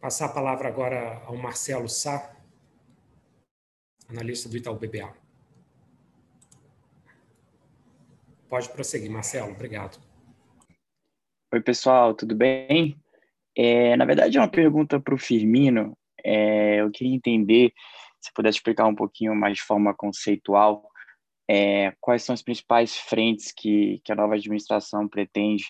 [0.00, 2.34] Passar a palavra agora ao Marcelo Sá,
[4.08, 5.21] analista do Itaú BBA.
[8.52, 9.50] Pode prosseguir, Marcelo.
[9.50, 9.98] Obrigado.
[11.54, 13.00] Oi, pessoal, tudo bem?
[13.56, 15.96] É, na verdade, é uma pergunta para o Firmino.
[16.22, 17.72] É, eu queria entender,
[18.20, 20.86] se pudesse explicar um pouquinho mais de forma conceitual,
[21.48, 25.64] é, quais são as principais frentes que, que a nova administração pretende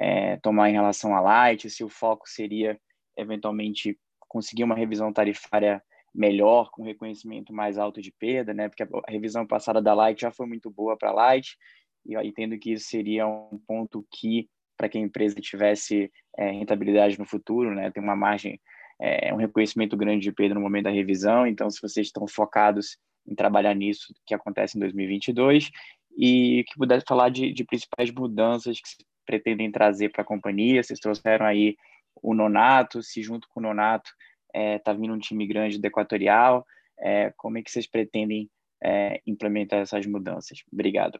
[0.00, 2.80] é, tomar em relação à Light, se o foco seria,
[3.14, 5.82] eventualmente, conseguir uma revisão tarifária
[6.14, 8.70] melhor, com reconhecimento mais alto de perda, né?
[8.70, 11.58] Porque a revisão passada da Light já foi muito boa para a Light,
[12.04, 17.18] e entendo que isso seria um ponto que para que a empresa tivesse é, rentabilidade
[17.18, 17.90] no futuro, né?
[17.90, 18.60] Tem uma margem,
[19.00, 21.46] é, um reconhecimento grande de perda no momento da revisão.
[21.46, 25.70] Então, se vocês estão focados em trabalhar nisso, que acontece em 2022,
[26.16, 30.82] e que pudesse falar de, de principais mudanças que se pretendem trazer para a companhia.
[30.82, 31.76] Vocês trouxeram aí
[32.22, 34.10] o Nonato, se junto com o Nonato
[34.48, 36.66] está é, tá vindo um time grande do Equatorial.
[36.98, 38.50] É, como é que vocês pretendem
[38.82, 40.58] é, implementar essas mudanças?
[40.70, 41.18] Obrigado.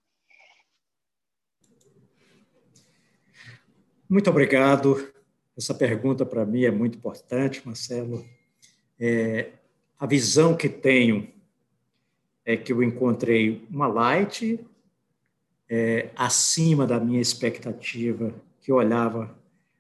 [4.13, 5.11] Muito obrigado.
[5.57, 8.23] Essa pergunta para mim é muito importante, Marcelo.
[9.01, 9.53] É,
[9.99, 11.33] a visão que tenho
[12.45, 14.61] é que eu encontrei uma light
[15.67, 19.35] é, acima da minha expectativa que eu olhava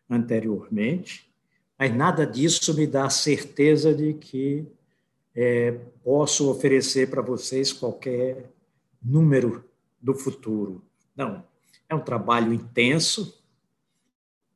[0.08, 1.30] anteriormente,
[1.78, 4.66] mas nada disso me dá certeza de que
[5.36, 8.50] é, posso oferecer para vocês qualquer
[9.02, 9.62] número
[10.00, 10.82] do futuro.
[11.14, 11.44] Não,
[11.86, 13.41] é um trabalho intenso,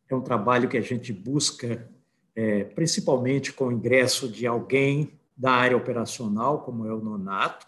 [0.09, 1.89] é um trabalho que a gente busca,
[2.35, 7.67] é, principalmente com o ingresso de alguém da área operacional, como é o Nonato,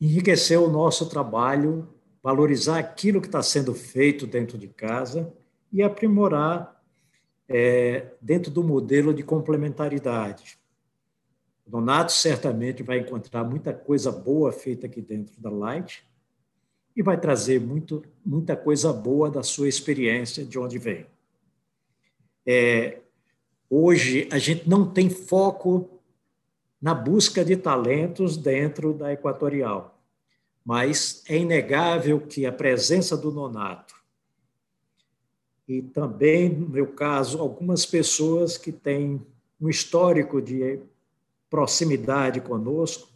[0.00, 1.88] enriquecer o nosso trabalho,
[2.22, 5.32] valorizar aquilo que está sendo feito dentro de casa
[5.72, 6.82] e aprimorar
[7.48, 10.58] é, dentro do modelo de complementaridade.
[11.66, 16.07] O Donato certamente vai encontrar muita coisa boa feita aqui dentro da Light,
[16.98, 21.06] e vai trazer muito, muita coisa boa da sua experiência, de onde vem.
[22.44, 22.98] É,
[23.70, 25.88] hoje, a gente não tem foco
[26.82, 29.96] na busca de talentos dentro da Equatorial,
[30.64, 33.94] mas é inegável que a presença do Nonato
[35.68, 39.24] e também, no meu caso, algumas pessoas que têm
[39.60, 40.80] um histórico de
[41.48, 43.08] proximidade conosco,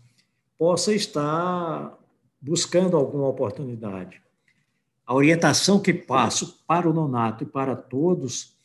[0.57, 1.99] possa estar
[2.43, 4.21] buscando alguma oportunidade.
[5.07, 8.57] A orientação que passo para o nonato e para todos,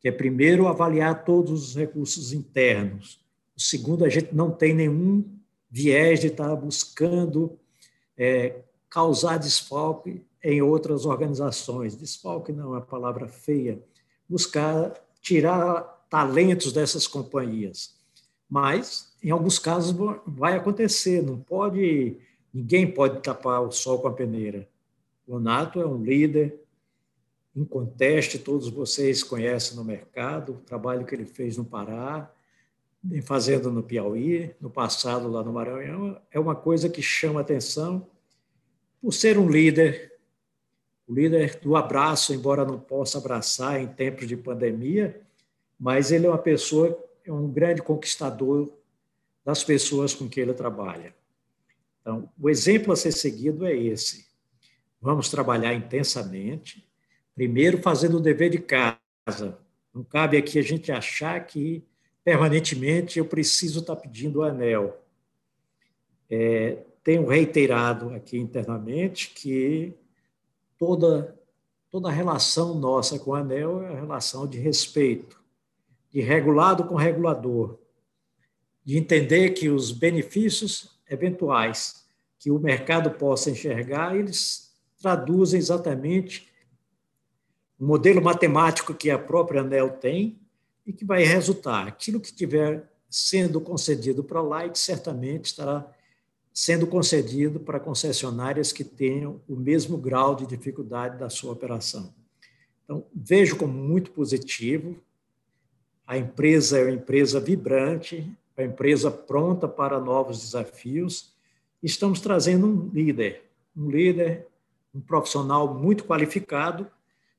[0.00, 3.20] que é primeiro avaliar todos os recursos internos.
[3.56, 5.24] O segundo, a gente não tem nenhum
[5.68, 7.58] viés de estar buscando
[8.16, 11.96] é, causar desfalque em outras organizações.
[11.96, 13.82] Desfalque não é uma palavra feia.
[14.28, 17.94] Buscar tirar talentos dessas companhias.
[18.48, 21.22] Mas, em alguns casos, vai acontecer.
[21.22, 22.18] Não pode
[22.54, 24.68] Ninguém pode tapar o sol com a peneira.
[25.26, 26.60] O Nato é um líder
[27.56, 32.30] inconteste, todos vocês conhecem no mercado, o trabalho que ele fez no Pará,
[33.24, 38.06] fazendo no Piauí, no passado lá no Maranhão, é uma coisa que chama atenção
[39.02, 40.14] por ser um líder,
[41.06, 45.20] o líder do abraço, embora não possa abraçar em tempos de pandemia,
[45.78, 48.72] mas ele é uma pessoa, é um grande conquistador
[49.44, 51.14] das pessoas com que ele trabalha.
[52.04, 54.26] Então, o exemplo a ser seguido é esse.
[55.00, 56.86] Vamos trabalhar intensamente,
[57.34, 59.58] primeiro fazendo o dever de casa.
[59.94, 61.82] Não cabe aqui a gente achar que
[62.22, 65.02] permanentemente eu preciso estar pedindo o anel.
[66.28, 69.94] É, tenho reiterado aqui internamente que
[70.78, 71.34] toda
[71.90, 75.40] toda relação nossa com o anel é a relação de respeito,
[76.10, 77.78] de regulado com regulador,
[78.84, 82.04] de entender que os benefícios eventuais
[82.38, 86.48] que o mercado possa enxergar, eles traduzem exatamente
[87.78, 90.38] o modelo matemático que a própria ANEL tem
[90.86, 91.86] e que vai resultar.
[91.86, 95.90] Aquilo que estiver sendo concedido para a Light certamente estará
[96.52, 102.14] sendo concedido para concessionárias que tenham o mesmo grau de dificuldade da sua operação.
[102.84, 104.96] Então, vejo como muito positivo.
[106.06, 111.34] A empresa é uma empresa vibrante, a empresa pronta para novos desafios.
[111.82, 113.44] Estamos trazendo um líder,
[113.76, 114.46] um líder,
[114.94, 116.90] um profissional muito qualificado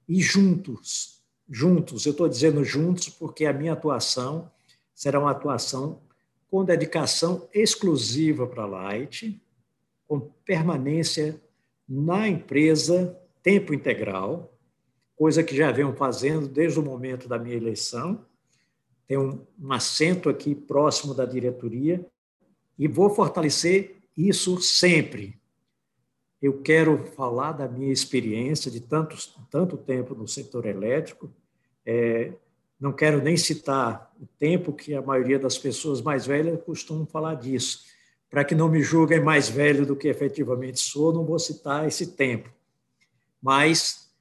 [0.08, 4.52] e juntos, juntos, eu estou dizendo juntos porque a minha atuação
[4.94, 6.02] será uma atuação
[6.50, 9.42] com dedicação exclusiva para a Light,
[10.08, 11.42] com permanência
[11.88, 14.54] na empresa, tempo integral,
[15.16, 18.26] coisa que já venho fazendo desde o momento da minha eleição,
[19.08, 22.06] tem um, um assento aqui próximo da diretoria
[22.78, 25.40] e vou fortalecer isso sempre.
[26.42, 29.18] eu quero falar da minha experiência de tanto,
[29.50, 31.32] tanto tempo no setor elétrico.
[31.86, 32.34] É,
[32.80, 37.36] não quero nem citar o tempo que a maioria das pessoas mais velhas costumam falar
[37.36, 37.86] disso.
[38.30, 42.08] Para que não me julguem mais velho do que efetivamente sou, não vou citar esse
[42.16, 42.50] tempo.
[43.42, 44.12] Mas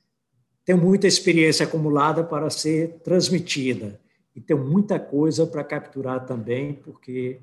[0.65, 4.01] tenho muita experiência acumulada para ser transmitida
[4.35, 7.41] e tenho muita coisa para capturar também, porque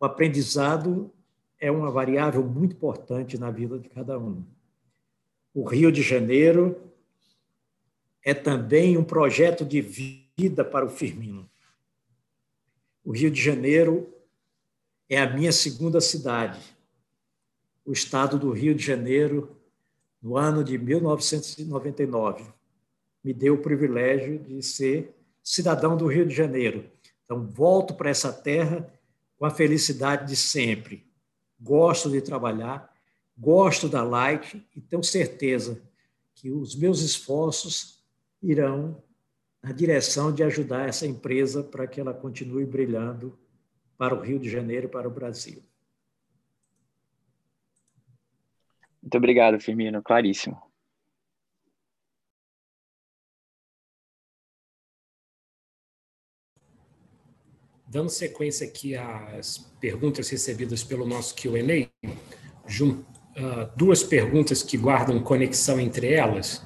[0.00, 1.12] o aprendizado
[1.60, 4.44] é uma variável muito importante na vida de cada um.
[5.54, 6.80] O Rio de Janeiro
[8.24, 11.48] é também um projeto de vida para o Firmino.
[13.04, 14.12] O Rio de Janeiro
[15.08, 16.60] é a minha segunda cidade.
[17.84, 19.56] O estado do Rio de Janeiro,
[20.20, 22.44] no ano de 1999,
[23.24, 25.17] me deu o privilégio de ser
[25.50, 26.90] cidadão do Rio de Janeiro.
[27.24, 28.92] Então, volto para essa terra
[29.36, 31.08] com a felicidade de sempre
[31.60, 32.92] gosto de trabalhar,
[33.36, 35.82] gosto da Light e tenho certeza
[36.34, 38.04] que os meus esforços
[38.40, 39.02] irão
[39.62, 43.36] na direção de ajudar essa empresa para que ela continue brilhando
[43.96, 45.62] para o Rio de Janeiro e para o Brasil.
[49.02, 50.02] Muito obrigado, Firmino.
[50.02, 50.67] Claríssimo.
[57.88, 61.88] Dando sequência aqui às perguntas recebidas pelo nosso Q&A,
[63.34, 66.62] ah, duas perguntas que guardam conexão entre elas,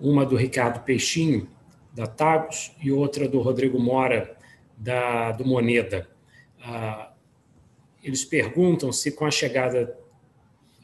[0.00, 1.46] uma do Ricardo Peixinho,
[1.92, 4.34] da Tagos, e outra do Rodrigo Mora,
[4.74, 6.08] da, do Moneda.
[6.62, 7.12] Ah,
[8.02, 9.94] eles perguntam se com a chegada,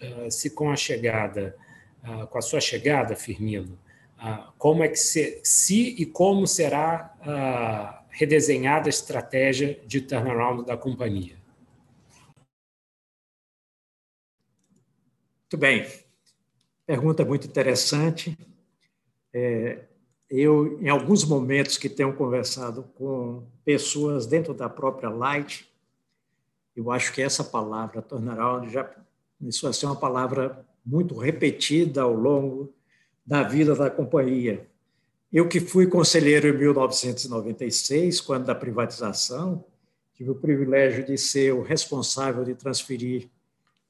[0.03, 1.57] ah, se com a chegada,
[2.30, 3.78] com a sua chegada, Firmino,
[4.57, 11.37] como é que se, se e como será redesenhada a estratégia de turnaround da companhia?
[15.43, 15.87] Muito bem.
[16.87, 18.37] Pergunta muito interessante.
[19.33, 19.85] É,
[20.29, 25.67] eu, em alguns momentos que tenho conversado com pessoas dentro da própria Light,
[26.77, 28.89] eu acho que essa palavra, turnaround, já
[29.41, 32.73] isso vai ser uma palavra muito repetida ao longo
[33.25, 34.67] da vida da companhia.
[35.31, 39.62] Eu que fui conselheiro em 1996, quando da privatização,
[40.14, 43.29] tive o privilégio de ser o responsável de transferir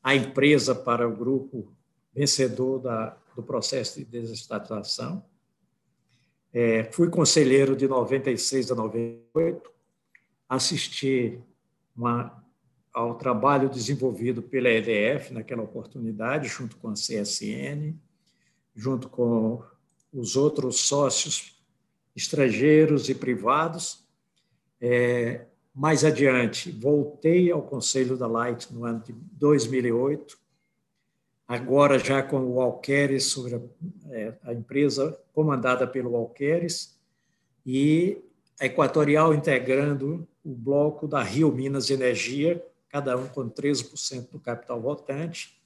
[0.02, 1.72] a empresa para o grupo
[2.12, 5.24] vencedor da, do processo de desestatização.
[6.52, 9.70] É, fui conselheiro de 96 a 98,
[10.48, 11.38] assisti
[11.96, 12.42] uma,
[12.92, 17.94] ao trabalho desenvolvido pela EDF naquela oportunidade, junto com a CSN,
[18.74, 19.62] junto com
[20.12, 21.56] os outros sócios
[22.14, 24.04] estrangeiros e privados.
[24.80, 30.36] É, mais adiante, voltei ao Conselho da Light no ano de 2008,
[31.46, 33.60] agora já com o Alqueres, sobre a,
[34.10, 36.98] é, a empresa comandada pelo Alqueres,
[37.64, 38.18] e
[38.60, 44.80] a Equatorial integrando o bloco da Rio Minas Energia, cada um com 13% do capital
[44.80, 45.57] votante,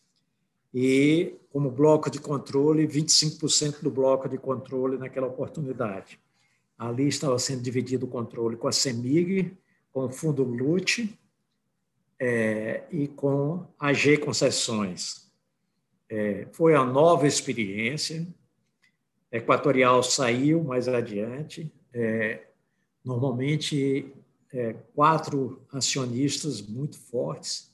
[0.74, 6.18] e, como bloco de controle, 25% do bloco de controle naquela oportunidade.
[6.78, 9.56] Ali estava sendo dividido o controle com a CEMIG,
[9.92, 11.18] com o Fundo LUT
[12.18, 15.30] é, e com a G Concessões.
[16.08, 18.26] É, foi a nova experiência.
[19.30, 21.72] Equatorial saiu mais adiante.
[21.92, 22.46] É,
[23.04, 24.12] normalmente,
[24.52, 27.71] é, quatro acionistas muito fortes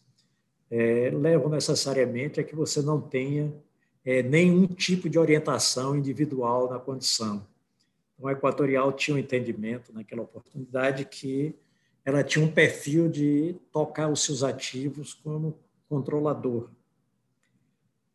[0.71, 3.53] é, levam necessariamente a que você não tenha
[4.05, 7.47] é, nenhum tipo de orientação individual na condição.
[8.17, 11.55] Então, a Equatorial tinha um entendimento naquela oportunidade que
[12.05, 15.59] ela tinha um perfil de tocar os seus ativos como
[15.89, 16.69] controlador.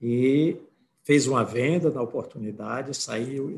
[0.02, 0.58] E
[1.04, 3.52] fez uma venda na oportunidade, saiu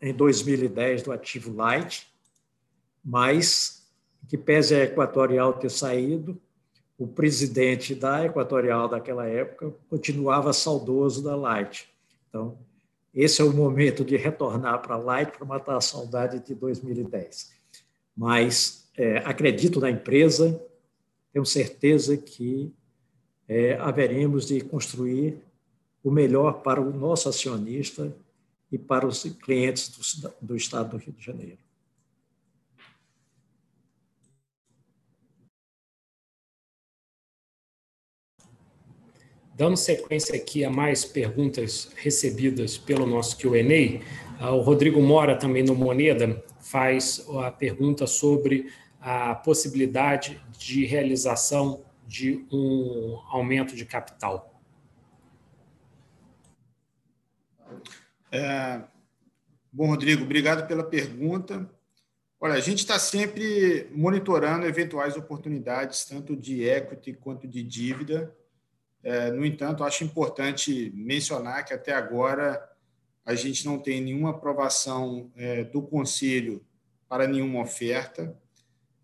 [0.00, 2.10] em 2010 do ativo Light,
[3.04, 3.86] mas
[4.28, 6.40] que pese a Equatorial ter saído,
[7.02, 11.88] o presidente da Equatorial daquela época continuava saudoso da Light.
[12.28, 12.56] Então,
[13.12, 17.50] esse é o momento de retornar para a Light para matar a saudade de 2010.
[18.16, 20.64] Mas é, acredito na empresa,
[21.32, 22.72] tenho certeza que
[23.48, 25.42] é, haveremos de construir
[26.04, 28.14] o melhor para o nosso acionista
[28.70, 29.88] e para os clientes
[30.20, 31.58] do, do Estado do Rio de Janeiro.
[39.62, 44.02] Dando sequência aqui a mais perguntas recebidas pelo nosso Q&A,
[44.40, 51.84] ah, o Rodrigo Mora, também no Moneda, faz a pergunta sobre a possibilidade de realização
[52.08, 54.60] de um aumento de capital.
[58.32, 58.82] É,
[59.72, 61.70] bom, Rodrigo, obrigado pela pergunta.
[62.40, 68.34] Olha, a gente está sempre monitorando eventuais oportunidades, tanto de equity quanto de dívida.
[69.02, 72.68] É, no entanto, acho importante mencionar que até agora
[73.24, 76.64] a gente não tem nenhuma aprovação é, do Conselho
[77.08, 78.36] para nenhuma oferta.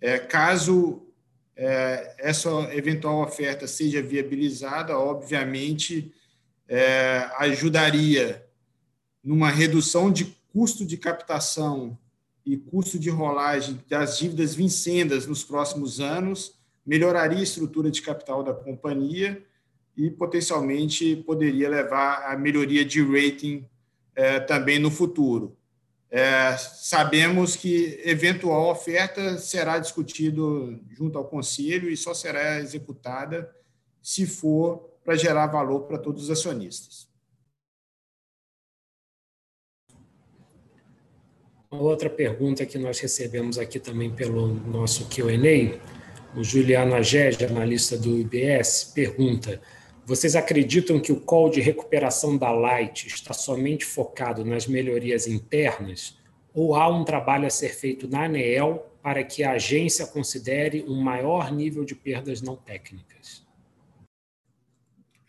[0.00, 1.04] É, caso
[2.18, 6.14] essa eventual oferta seja viabilizada, obviamente
[7.36, 8.46] ajudaria
[9.24, 11.98] numa redução de custo de captação
[12.46, 16.54] e custo de rolagem das dívidas vincendas nos próximos anos,
[16.86, 19.44] melhoraria a estrutura de capital da companhia
[19.98, 23.68] e potencialmente poderia levar à melhoria de rating
[24.14, 25.58] é, também no futuro.
[26.08, 33.52] É, sabemos que eventual oferta será discutido junto ao conselho e só será executada
[34.00, 37.08] se for para gerar valor para todos os acionistas.
[41.70, 45.78] Outra pergunta que nós recebemos aqui também pelo nosso Q&A,
[46.38, 49.60] o Juliano Agege, analista do IBS, pergunta:
[50.08, 56.16] vocês acreditam que o call de recuperação da Light está somente focado nas melhorias internas
[56.54, 60.98] ou há um trabalho a ser feito na ANEEL para que a agência considere um
[60.98, 63.46] maior nível de perdas não técnicas?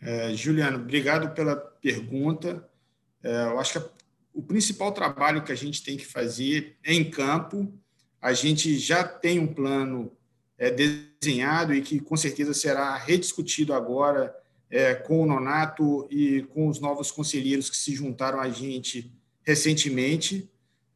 [0.00, 2.66] É, Juliano, obrigado pela pergunta.
[3.22, 3.90] É, eu acho que
[4.32, 7.70] o principal trabalho que a gente tem que fazer é em campo.
[8.18, 10.10] A gente já tem um plano
[10.56, 14.34] é, desenhado e que com certeza será rediscutido agora
[14.70, 19.12] é, com o Nonato e com os novos conselheiros que se juntaram a gente
[19.42, 20.48] recentemente.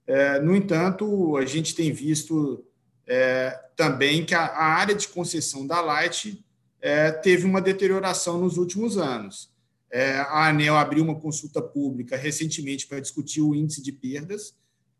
[0.06, 2.64] É, no entanto, a gente tem visto
[3.06, 6.44] é, também que a, a, área de concessão da Light
[6.80, 9.52] é, teve uma deterioração nos últimos anos.
[9.90, 14.54] É, a ANEL abriu uma consulta pública recentemente para discutir o índice de perdas,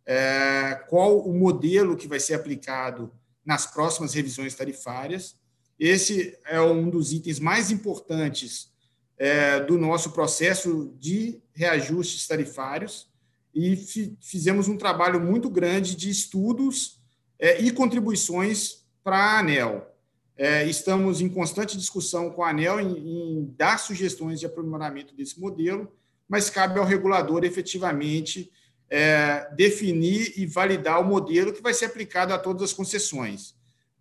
[0.07, 3.13] é, qual o modelo que vai ser aplicado
[3.45, 5.37] nas próximas revisões tarifárias.
[5.79, 8.73] Esse é um dos itens mais importantes
[9.19, 13.09] é, do nosso processo de reajustes tarifários
[13.55, 13.77] e
[14.21, 17.01] fizemos um trabalho muito grande de estudos
[17.39, 19.91] é, e contribuições para a ANEL.
[20.37, 25.39] É, estamos em constante discussão com a ANEL em, em, dar sugestões de aprimoramento desse
[25.39, 25.93] modelo,
[26.29, 28.51] mas cabe ao regulador efetivamente
[28.91, 33.55] é, definir e validar o modelo que vai ser aplicado a todas as concessões.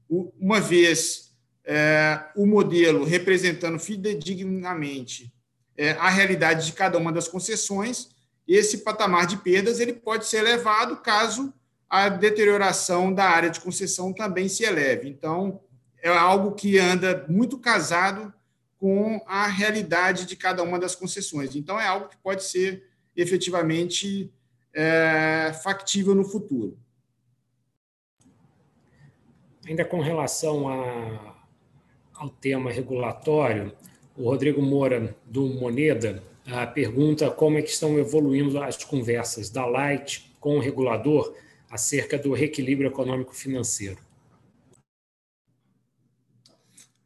[0.10, 1.33] Uma vez
[1.66, 5.34] é, o modelo representando fidedignamente
[5.78, 8.10] é, a realidade de cada uma das concessões,
[8.48, 11.54] esse patamar de perdas ele pode ser elevado caso
[11.90, 15.08] a deterioração da área de concessão também se eleve.
[15.08, 15.62] Então,
[16.02, 18.34] é algo que anda muito casado
[18.78, 21.56] com a realidade de cada uma das concessões.
[21.56, 22.84] Então, é algo que pode ser
[23.16, 24.34] efetivamente
[24.74, 26.78] é, factível no futuro.
[29.66, 31.33] Ainda com relação a,
[32.14, 33.74] ao tema regulatório,
[34.16, 36.24] o Rodrigo Moura, do Moneda,
[36.74, 41.36] pergunta como é que estão evoluindo as conversas da Light com o regulador
[41.70, 43.98] acerca do reequilíbrio econômico-financeiro.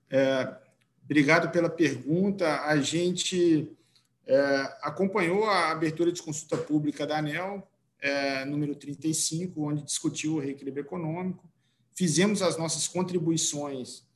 [0.09, 0.55] É,
[1.03, 2.61] obrigado pela pergunta.
[2.61, 3.71] A gente
[4.25, 4.37] é,
[4.81, 7.67] acompanhou a abertura de consulta pública da ANEL,
[7.99, 11.47] é, número 35, onde discutiu o reequilíbrio econômico.
[11.95, 14.06] Fizemos as nossas contribuições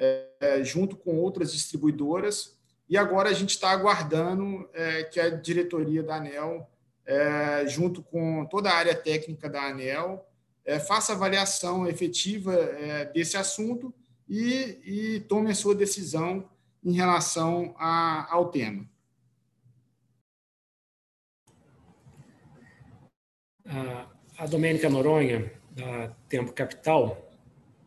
[0.00, 2.58] é, junto com outras distribuidoras
[2.90, 6.68] e agora a gente está aguardando é, que a diretoria da ANEL,
[7.06, 10.26] é, junto com toda a área técnica da ANEL,
[10.64, 13.94] é, faça avaliação efetiva é, desse assunto
[14.28, 16.48] e, e, tome a sua decisão
[16.84, 18.88] em relação a, ao tema.
[24.36, 27.29] A Domênica Noronha, da Tempo Capital,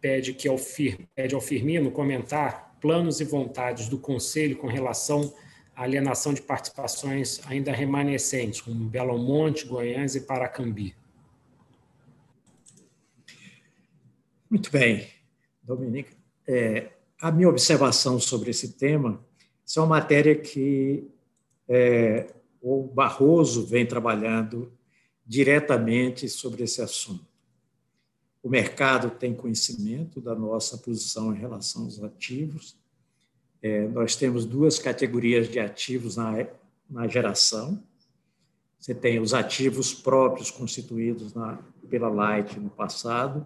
[0.03, 0.57] pede, que ao,
[1.15, 5.33] pede ao Firmino comentar planos e vontades do Conselho com relação
[5.73, 10.93] à alienação de participações ainda remanescentes, como Belo Monte, Goiás e Paracambi.
[14.49, 15.07] Muito bem,
[15.63, 16.11] Dominica.
[16.45, 16.91] É,
[17.21, 19.25] a minha observação sobre esse tema
[19.73, 21.07] é uma matéria que
[21.69, 22.27] é,
[22.61, 24.69] o Barroso vem trabalhando
[25.25, 27.32] diretamente sobre esse assunto.
[28.43, 32.77] O mercado tem conhecimento da nossa posição em relação aos ativos.
[33.61, 36.45] É, nós temos duas categorias de ativos na,
[36.89, 37.81] na geração.
[38.77, 41.57] Você tem os ativos próprios constituídos na,
[41.89, 43.45] pela Light no passado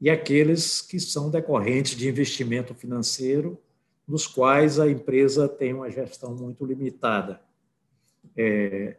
[0.00, 3.56] e aqueles que são decorrentes de investimento financeiro,
[4.06, 7.40] nos quais a empresa tem uma gestão muito limitada.
[8.36, 8.96] É,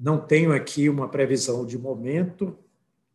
[0.00, 2.58] Não tenho aqui uma previsão de momento,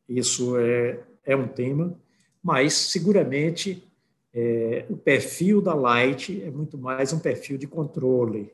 [0.09, 1.95] isso é, é um tema,
[2.43, 3.83] mas seguramente
[4.33, 8.51] é, o perfil da Light é muito mais um perfil de controle.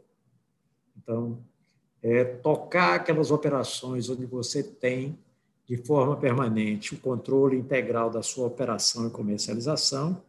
[0.98, 1.40] Então,
[2.02, 5.18] é tocar aquelas operações onde você tem
[5.66, 10.22] de forma permanente o controle integral da sua operação e comercialização,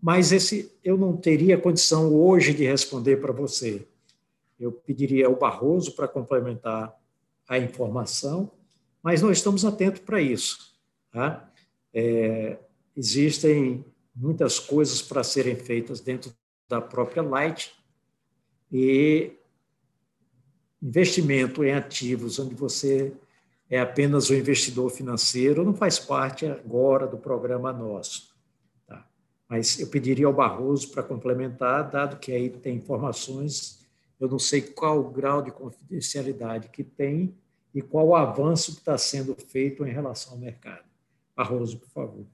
[0.00, 3.84] mas esse eu não teria condição hoje de responder para você.
[4.58, 6.96] Eu pediria ao Barroso para complementar
[7.48, 8.50] a informação,
[9.02, 10.74] mas nós estamos atentos para isso.
[11.10, 11.50] Tá?
[11.92, 12.58] É,
[12.96, 13.84] existem
[14.14, 16.32] muitas coisas para serem feitas dentro
[16.68, 17.72] da própria Light
[18.70, 19.32] e
[20.82, 23.12] investimento em ativos onde você
[23.70, 28.34] é apenas o investidor financeiro não faz parte agora do programa nosso.
[28.86, 29.06] Tá?
[29.48, 33.86] Mas eu pediria ao Barroso para complementar, dado que aí tem informações,
[34.18, 37.36] eu não sei qual o grau de confidencialidade que tem
[37.74, 40.84] e qual o avanço que está sendo feito em relação ao mercado.
[41.36, 42.26] Barroso, por favor.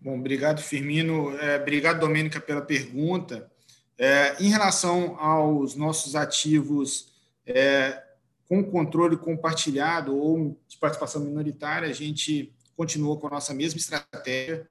[0.00, 1.36] Bom, obrigado, Firmino.
[1.38, 3.50] É, obrigado, Domênica, pela pergunta.
[3.98, 7.12] É, em relação aos nossos ativos
[7.44, 8.02] é,
[8.48, 14.66] com controle compartilhado ou de participação minoritária, a gente continuou com a nossa mesma estratégia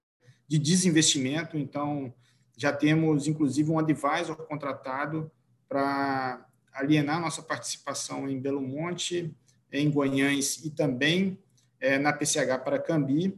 [0.47, 1.59] de desinvestimento.
[1.59, 2.11] Então,
[2.59, 5.31] já temos, inclusive, um advisor contratado
[5.69, 9.33] para alienar nossa participação em Belo Monte,
[9.71, 11.39] em Goiães e também
[11.79, 13.33] é, na PCH para Cambi.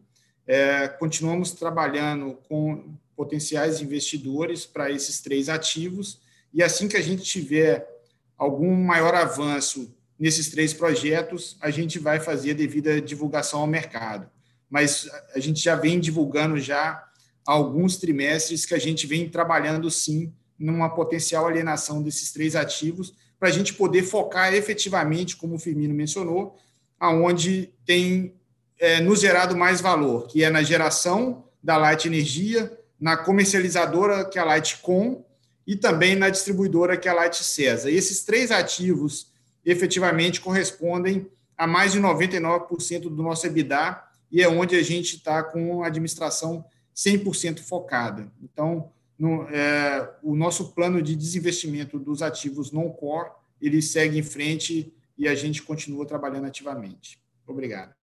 [0.48, 6.20] É, continuamos trabalhando com potenciais investidores para esses três ativos,
[6.52, 7.88] e assim que a gente tiver
[8.36, 14.28] algum maior avanço nesses três projetos, a gente vai fazer a devida divulgação ao mercado.
[14.68, 17.11] Mas a gente já vem divulgando já
[17.46, 23.50] alguns trimestres que a gente vem trabalhando sim numa potencial alienação desses três ativos para
[23.50, 26.56] a gente poder focar efetivamente, como o Firmino mencionou,
[27.00, 28.36] aonde tem
[28.78, 34.38] é, nos gerado mais valor, que é na geração da Light Energia, na comercializadora, que
[34.38, 35.26] é a Lightcom,
[35.66, 37.90] e também na distribuidora, que é a Light Cesa.
[37.90, 39.32] E esses três ativos
[39.66, 41.28] efetivamente correspondem
[41.58, 45.88] a mais de 99% do nosso EBITDA e é onde a gente está com a
[45.88, 46.66] administração
[46.96, 48.32] 100% focada.
[48.42, 53.32] Então, no, é, o nosso plano de desinvestimento dos ativos non-core,
[53.62, 57.22] ele segue em frente e a gente continua trabalhando ativamente.
[57.46, 57.94] Obrigado.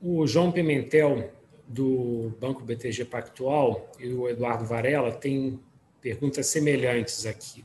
[0.00, 1.32] O João Pimentel,
[1.66, 5.60] do Banco BTG Pactual, e o Eduardo Varela têm
[6.00, 7.64] perguntas semelhantes aqui.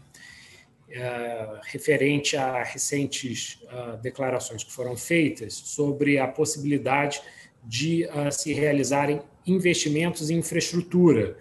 [0.90, 7.22] É, referente a recentes uh, declarações que foram feitas sobre a possibilidade
[7.64, 11.38] de uh, se realizarem investimentos em infraestrutura,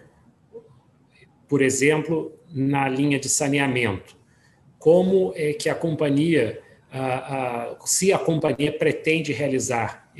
[1.47, 4.17] por exemplo, na linha de saneamento.
[4.77, 6.61] Como é que a companhia,
[6.91, 10.11] uh, se a companhia pretende realizar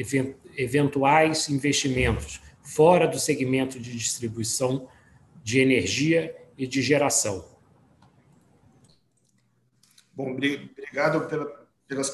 [0.57, 4.87] eventuais investimentos fora do segmento de distribuição
[5.43, 7.45] de energia e de geração.
[10.13, 12.09] Bom, obrigado pela, pelas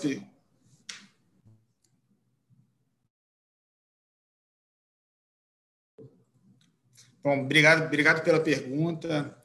[7.26, 9.36] Bom, obrigado, obrigado pela pergunta.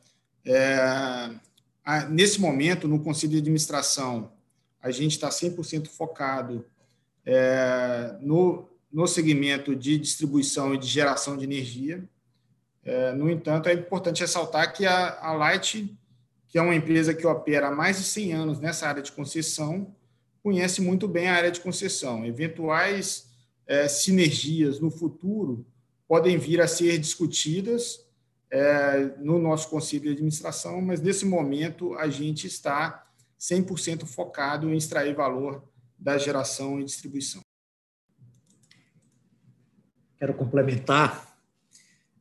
[0.45, 1.31] É,
[2.11, 4.31] nesse momento, no Conselho de Administração,
[4.83, 6.67] a gente está 100% focado
[7.25, 12.07] é, no, no segmento de distribuição e de geração de energia.
[12.85, 15.91] É, no entanto, é importante ressaltar que a, a Light,
[16.49, 19.97] que é uma empresa que opera há mais de 100 anos nessa área de concessão,
[20.43, 22.27] conhece muito bem a área de concessão.
[22.27, 23.31] Eventuais
[23.67, 25.65] é, sinergias no futuro
[26.11, 28.05] podem vir a ser discutidas
[28.51, 33.07] é, no nosso conselho de administração, mas nesse momento a gente está
[33.39, 35.63] 100% focado em extrair valor
[35.97, 37.41] da geração e distribuição.
[40.19, 41.39] Quero complementar.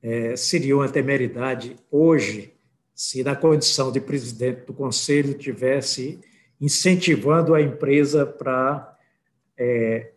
[0.04, 2.54] É, seria uma temeridade hoje
[2.94, 6.20] se, na condição de presidente do conselho, tivesse
[6.62, 8.96] incentivando a empresa para
[9.58, 10.12] é,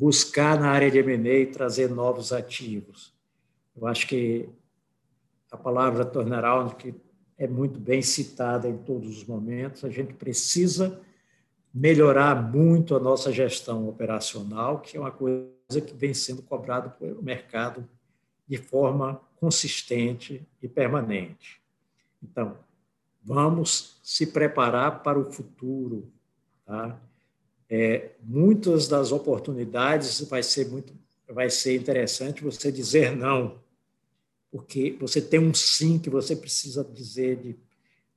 [0.00, 3.12] buscar na área de M&A trazer novos ativos.
[3.76, 4.48] Eu acho que
[5.52, 6.94] a palavra turnaround, que
[7.36, 10.98] é muito bem citada em todos os momentos, a gente precisa
[11.72, 17.22] melhorar muito a nossa gestão operacional, que é uma coisa que vem sendo cobrada pelo
[17.22, 17.86] mercado
[18.48, 21.60] de forma consistente e permanente.
[22.22, 22.56] Então,
[23.22, 26.10] vamos se preparar para o futuro.
[26.64, 26.98] Tá?
[27.70, 30.92] É, muitas das oportunidades vai ser muito
[31.28, 33.60] vai ser interessante você dizer não.
[34.50, 37.56] porque você tem um sim que você precisa dizer de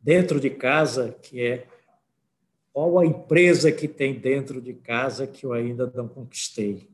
[0.02, 1.68] dentro de casa, que é
[2.74, 6.90] qual a empresa que tem dentro de casa que eu ainda não conquistei?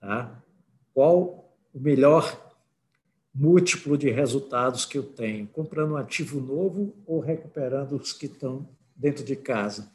[0.00, 0.42] Tá?
[0.94, 2.48] Qual o melhor
[3.38, 8.68] múltiplo de resultados que eu tenho, comprando um ativo novo ou recuperando os que estão
[8.96, 9.92] dentro de casa.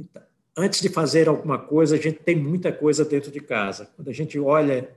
[0.00, 0.22] Então,
[0.56, 3.90] antes de fazer alguma coisa, a gente tem muita coisa dentro de casa.
[3.96, 4.94] Quando a gente olha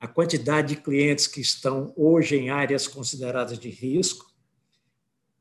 [0.00, 4.26] a quantidade de clientes que estão hoje em áreas consideradas de risco,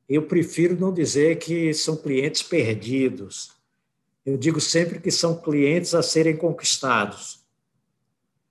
[0.07, 3.53] eu prefiro não dizer que são clientes perdidos.
[4.26, 7.43] Eu digo sempre que são clientes a serem conquistados.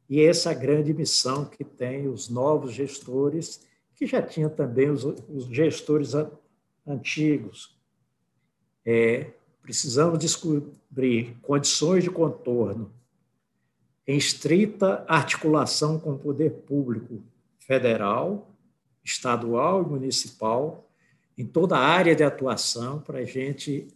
[0.09, 4.91] E essa é a grande missão que tem os novos gestores, que já tinha também
[4.91, 6.13] os, os gestores
[6.87, 7.79] antigos.
[8.85, 9.33] É,
[9.65, 12.93] precisamos descobrir condições de contorno
[14.07, 17.23] em estrita articulação com o poder público
[17.59, 18.55] federal,
[19.03, 20.87] estadual e municipal,
[21.37, 23.89] em toda a área de atuação, para a gente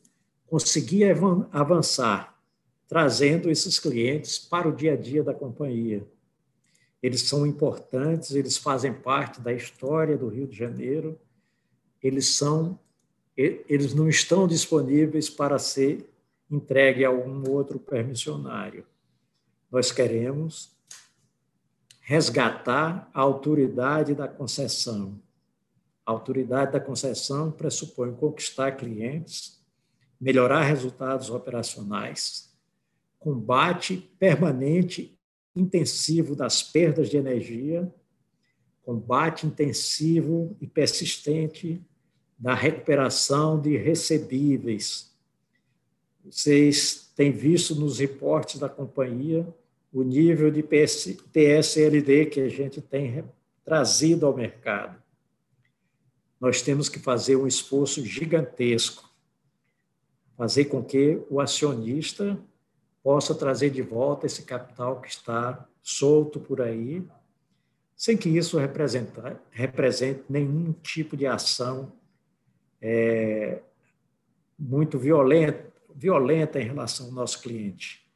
[0.47, 1.05] conseguir
[1.53, 2.35] avançar
[2.89, 6.09] trazendo esses clientes para o dia a dia da companhia.
[7.03, 11.21] Eles são importantes, eles fazem parte da história do Rio de Janeiro,
[12.03, 12.81] eles são
[13.39, 16.11] eles não estão disponíveis para ser
[16.51, 18.85] entregue a algum outro permissionário.
[19.71, 20.77] Nós queremos
[22.01, 25.23] resgatar a autoridade da concessão.
[26.05, 29.63] A autoridade da concessão pressupõe conquistar clientes,
[30.21, 32.53] melhorar resultados operacionais,
[33.21, 35.17] combate permanente,
[35.55, 37.93] intensivo das perdas de energia,
[38.83, 41.87] combate intensivo e persistente
[42.39, 45.13] da recuperação de recebíveis.
[46.25, 49.47] Vocês têm visto nos reportes da companhia
[49.93, 53.25] o nível de PS, PSLD que a gente tem
[53.65, 55.03] trazido ao mercado.
[56.41, 59.11] Nós temos que fazer um esforço gigantesco,
[60.37, 62.39] fazer com que o acionista
[63.03, 67.03] possa trazer de volta esse capital que está solto por aí,
[67.97, 68.57] sem que isso
[69.51, 71.91] represente nenhum tipo de ação
[72.81, 73.61] é,
[74.59, 78.07] muito violenta, violenta em relação ao nosso cliente.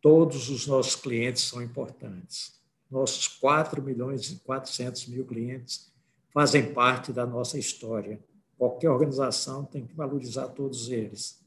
[0.00, 2.58] Todos os nossos clientes são importantes.
[2.90, 5.92] Nossos 4 milhões e 400 mil clientes
[6.32, 8.18] fazem parte da nossa história.
[8.56, 11.44] Qualquer organização tem que valorizar todos eles.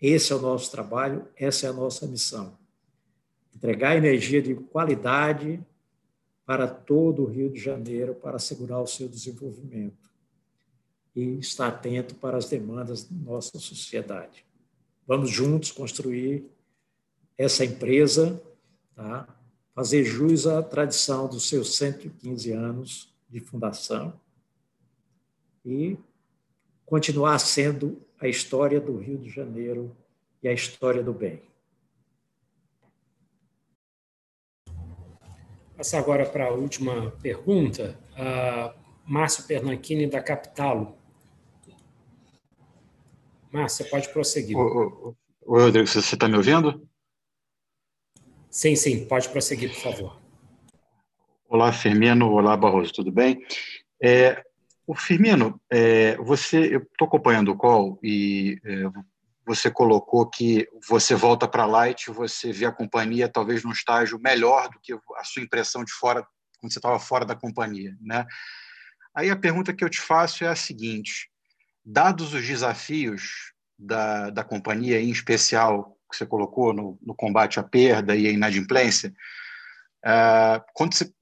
[0.00, 2.58] Esse é o nosso trabalho, essa é a nossa missão.
[3.54, 5.64] Entregar energia de qualidade
[6.44, 10.13] para todo o Rio de Janeiro para assegurar o seu desenvolvimento
[11.14, 14.44] e estar atento para as demandas da nossa sociedade.
[15.06, 16.44] Vamos juntos construir
[17.36, 18.42] essa empresa,
[18.94, 19.28] tá?
[19.74, 24.18] fazer jus à tradição dos seus 115 anos de fundação
[25.64, 25.96] e
[26.86, 29.96] continuar sendo a história do Rio de Janeiro
[30.42, 31.42] e a história do bem.
[35.76, 37.98] Passar agora para a última pergunta.
[38.12, 40.96] Uh, Márcio Pernanchini, da Capitalo.
[43.54, 44.56] Márcio, pode prosseguir.
[44.56, 45.14] Oi,
[45.46, 46.88] Rodrigo, você está me ouvindo?
[48.50, 50.20] Sim, sim, pode prosseguir, por favor.
[51.48, 52.32] Olá, Firmino.
[52.32, 53.46] Olá, Barroso, tudo bem?
[54.02, 54.42] É,
[54.84, 58.90] o Firmino, é, você, eu estou acompanhando o call e é,
[59.46, 64.18] você colocou que você volta para a Light, você vê a companhia talvez num estágio
[64.18, 66.26] melhor do que a sua impressão de fora
[66.58, 68.26] quando você estava fora da companhia, né?
[69.14, 71.30] Aí a pergunta que eu te faço é a seguinte:
[71.84, 77.62] dados os desafios da, da companhia, em especial que você colocou no, no combate à
[77.62, 79.12] perda e à inadimplência,
[80.04, 81.12] uh, quando você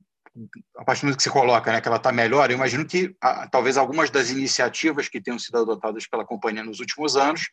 [0.76, 3.14] a partir do momento que você coloca né, que ela está melhor, eu imagino que
[3.50, 7.50] talvez algumas das iniciativas que tenham sido adotadas pela companhia nos últimos anos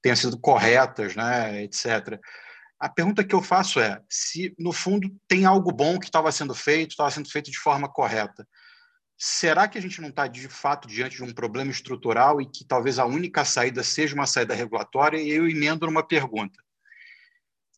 [0.00, 2.18] tenham sido corretas, né, etc.
[2.78, 6.54] A pergunta que eu faço é se, no fundo, tem algo bom que estava sendo
[6.54, 8.46] feito, estava sendo feito de forma correta.
[9.16, 12.64] Será que a gente não está, de fato, diante de um problema estrutural e que
[12.64, 15.18] talvez a única saída seja uma saída regulatória?
[15.18, 16.58] E eu emendo numa pergunta.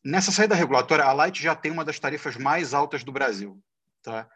[0.03, 3.61] Nessa saída regulatória, a Light já tem uma das tarifas mais altas do Brasil.
[4.01, 4.27] Tá?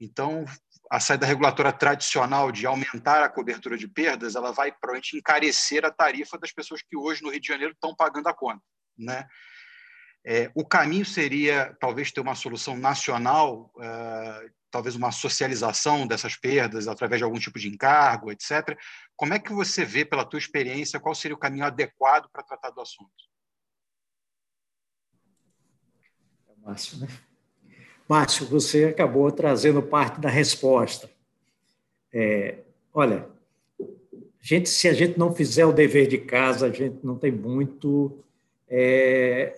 [0.00, 0.44] Então,
[0.90, 5.90] a saída regulatória tradicional de aumentar a cobertura de perdas, ela vai provavelmente encarecer a
[5.90, 8.62] tarifa das pessoas que hoje no Rio de Janeiro estão pagando a conta.
[8.96, 9.26] Né?
[10.28, 16.88] É, o caminho seria talvez ter uma solução nacional, uh, talvez uma socialização dessas perdas
[16.88, 18.76] através de algum tipo de encargo, etc.
[19.14, 22.70] Como é que você vê, pela tua experiência, qual seria o caminho adequado para tratar
[22.70, 23.08] do assunto?
[26.48, 27.06] É Márcio, né?
[28.08, 31.08] Márcio, você acabou trazendo parte da resposta.
[32.12, 33.28] É, olha,
[34.40, 38.24] gente, se a gente não fizer o dever de casa, a gente não tem muito.
[38.68, 39.56] É,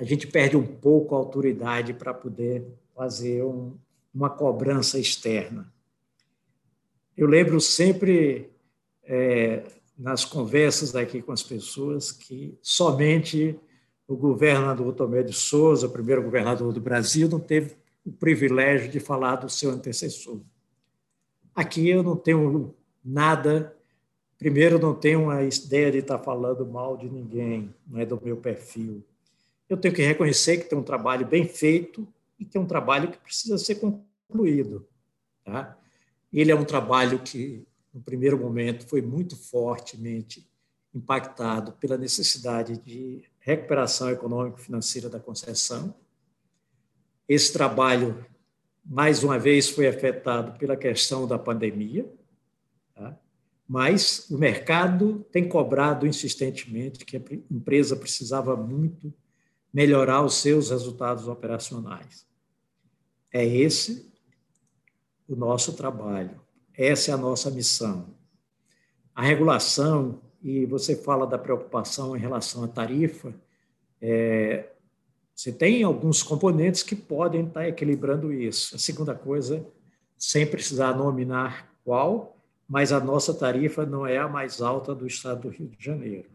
[0.00, 3.76] a gente perde um pouco a autoridade para poder fazer um,
[4.14, 5.70] uma cobrança externa.
[7.14, 8.48] Eu lembro sempre,
[9.04, 9.62] é,
[9.98, 13.60] nas conversas aqui com as pessoas, que somente
[14.08, 19.00] o governador Tomé de Souza, o primeiro governador do Brasil, não teve o privilégio de
[19.00, 20.40] falar do seu antecessor.
[21.54, 22.74] Aqui eu não tenho
[23.04, 23.76] nada.
[24.38, 28.38] Primeiro, não tenho uma ideia de estar falando mal de ninguém, não é do meu
[28.38, 29.04] perfil.
[29.70, 32.06] Eu tenho que reconhecer que tem um trabalho bem feito
[32.36, 34.84] e que é um trabalho que precisa ser concluído.
[35.44, 35.78] Tá?
[36.32, 37.64] Ele é um trabalho que,
[37.94, 40.44] no primeiro momento, foi muito fortemente
[40.92, 45.94] impactado pela necessidade de recuperação econômico-financeira da concessão.
[47.28, 48.26] Esse trabalho,
[48.84, 52.12] mais uma vez, foi afetado pela questão da pandemia,
[52.92, 53.16] tá?
[53.68, 59.14] mas o mercado tem cobrado insistentemente que a empresa precisava muito
[59.72, 62.26] melhorar os seus resultados operacionais.
[63.32, 64.10] É esse
[65.28, 66.40] o nosso trabalho,
[66.76, 68.08] essa é a nossa missão.
[69.14, 73.34] A regulação e você fala da preocupação em relação à tarifa,
[74.00, 74.70] é,
[75.34, 78.74] você tem alguns componentes que podem estar equilibrando isso.
[78.74, 79.66] A segunda coisa,
[80.16, 82.36] sem precisar nominar qual,
[82.68, 86.28] mas a nossa tarifa não é a mais alta do estado do Rio de Janeiro.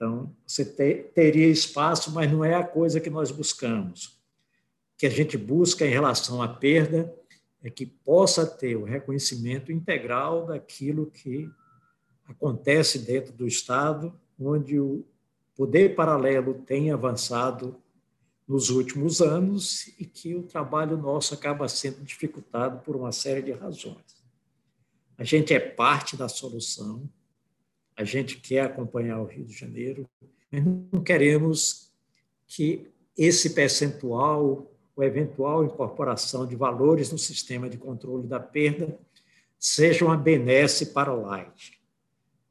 [0.00, 4.06] Então, você te, teria espaço, mas não é a coisa que nós buscamos.
[4.06, 7.14] O que a gente busca em relação à perda
[7.62, 11.50] é que possa ter o reconhecimento integral daquilo que
[12.26, 15.04] acontece dentro do Estado, onde o
[15.54, 17.76] poder paralelo tem avançado
[18.48, 23.52] nos últimos anos e que o trabalho nosso acaba sendo dificultado por uma série de
[23.52, 24.24] razões.
[25.18, 27.06] A gente é parte da solução,
[28.00, 30.08] a gente quer acompanhar o Rio de Janeiro,
[30.50, 31.92] mas não queremos
[32.46, 38.98] que esse percentual, ou eventual incorporação de valores no sistema de controle da perda,
[39.58, 41.78] seja uma benesse para o Light.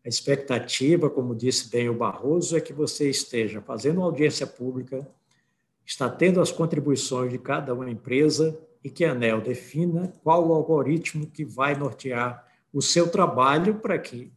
[0.06, 5.10] A expectativa, como disse bem o Barroso, é que você esteja fazendo audiência pública,
[5.84, 10.54] está tendo as contribuições de cada uma empresa e que a ANEL defina qual o
[10.54, 14.32] algoritmo que vai nortear o seu trabalho para que,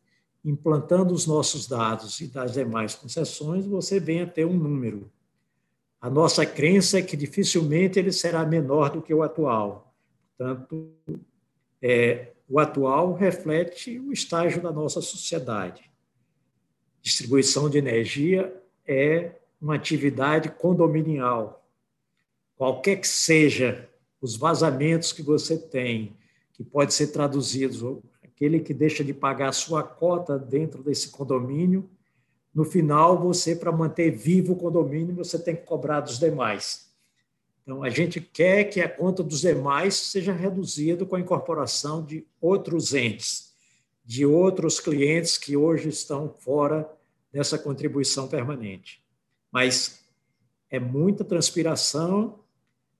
[0.44, 5.10] implantando os nossos dados e das demais concessões, você venha ter um número.
[6.00, 9.94] A nossa crença é que dificilmente ele será menor do que o atual.
[10.36, 10.90] Portanto,
[11.80, 15.88] é, o atual reflete o estágio da nossa sociedade.
[17.00, 18.52] Distribuição de energia
[18.86, 21.64] é uma atividade condominial.
[22.56, 23.88] Qualquer que seja
[24.20, 26.16] os vazamentos que você tem,
[26.52, 27.80] que pode ser traduzidos,
[28.42, 31.88] aquele que deixa de pagar a sua cota dentro desse condomínio,
[32.52, 36.90] no final, você, para manter vivo o condomínio, você tem que cobrar dos demais.
[37.62, 42.26] Então, a gente quer que a conta dos demais seja reduzida com a incorporação de
[42.40, 43.54] outros entes,
[44.04, 46.90] de outros clientes que hoje estão fora
[47.32, 49.00] dessa contribuição permanente.
[49.52, 50.04] Mas
[50.68, 52.40] é muita transpiração,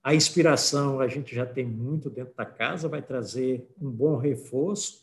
[0.03, 5.02] a inspiração a gente já tem muito dentro da casa, vai trazer um bom reforço,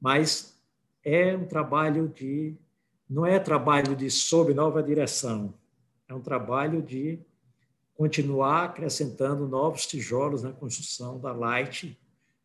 [0.00, 0.56] mas
[1.04, 2.56] é um trabalho de.
[3.08, 5.54] Não é trabalho de sob nova direção,
[6.06, 7.18] é um trabalho de
[7.94, 11.98] continuar acrescentando novos tijolos na construção da Light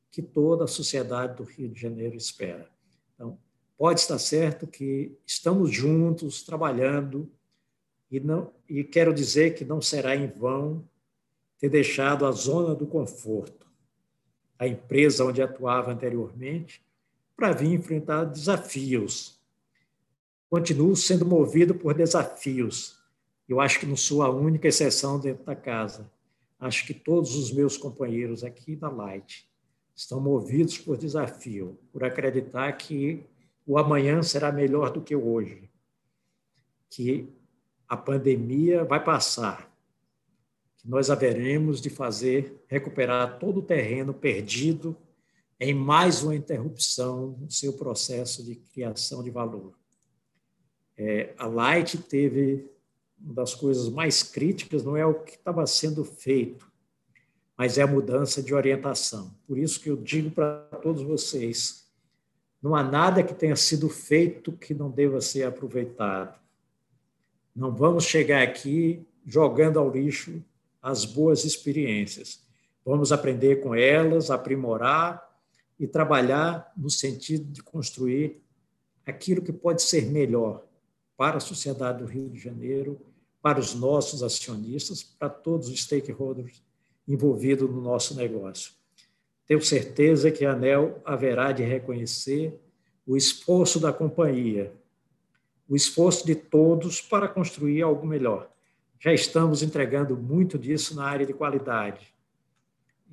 [0.09, 2.69] que toda a sociedade do Rio de Janeiro espera.
[3.13, 3.37] Então,
[3.77, 7.29] pode estar certo que estamos juntos, trabalhando,
[8.09, 10.87] e, não, e quero dizer que não será em vão
[11.59, 13.67] ter deixado a zona do conforto,
[14.57, 16.83] a empresa onde atuava anteriormente,
[17.35, 19.39] para vir enfrentar desafios.
[20.49, 23.03] Continuo sendo movido por desafios,
[23.47, 26.09] eu acho que não sou a única exceção dentro da casa.
[26.59, 29.47] Acho que todos os meus companheiros aqui da Light
[29.95, 33.25] estão movidos por desafio, por acreditar que
[33.65, 35.69] o amanhã será melhor do que hoje,
[36.89, 37.27] que
[37.87, 39.71] a pandemia vai passar,
[40.77, 44.95] que nós haveremos de fazer recuperar todo o terreno perdido
[45.63, 49.73] em mais uma interrupção no seu processo de criação de valor.
[50.97, 52.69] É, a Light teve
[53.17, 56.69] uma das coisas mais críticas não é o que estava sendo feito,
[57.57, 59.33] mas é a mudança de orientação.
[59.47, 61.87] Por isso que eu digo para todos vocês,
[62.61, 66.37] não há nada que tenha sido feito que não deva ser aproveitado.
[67.55, 70.43] Não vamos chegar aqui jogando ao lixo
[70.81, 72.43] as boas experiências.
[72.83, 75.32] Vamos aprender com elas, aprimorar
[75.79, 78.41] e trabalhar no sentido de construir
[79.05, 80.65] aquilo que pode ser melhor
[81.17, 82.99] para a sociedade do Rio de Janeiro,
[83.41, 86.63] para os nossos acionistas, para todos os stakeholders
[87.07, 88.71] envolvidos no nosso negócio.
[89.45, 92.57] Tenho certeza que a ANEL haverá de reconhecer
[93.05, 94.73] o esforço da companhia,
[95.67, 98.49] o esforço de todos para construir algo melhor.
[98.99, 102.12] Já estamos entregando muito disso na área de qualidade.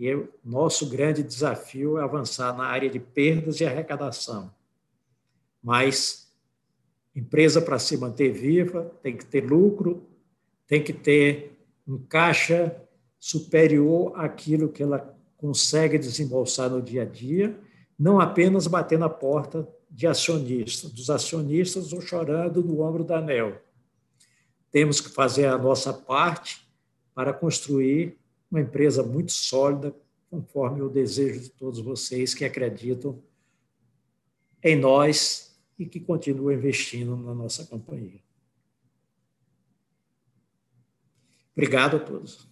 [0.01, 4.51] E o nosso grande desafio é avançar na área de perdas e arrecadação.
[5.63, 6.33] Mas
[7.15, 10.09] empresa para se manter viva tem que ter lucro,
[10.67, 11.55] tem que ter
[11.87, 12.75] um caixa
[13.19, 17.61] superior àquilo que ela consegue desembolsar no dia a dia,
[17.99, 23.61] não apenas bater na porta de acionistas, dos acionistas ou chorando no ombro da ANEL.
[24.71, 26.67] Temos que fazer a nossa parte
[27.15, 28.20] para construir
[28.51, 29.95] uma empresa muito sólida,
[30.29, 33.23] conforme o desejo de todos vocês que acreditam
[34.63, 38.21] em nós e que continuam investindo na nossa companhia.
[41.53, 42.49] Obrigado a todos.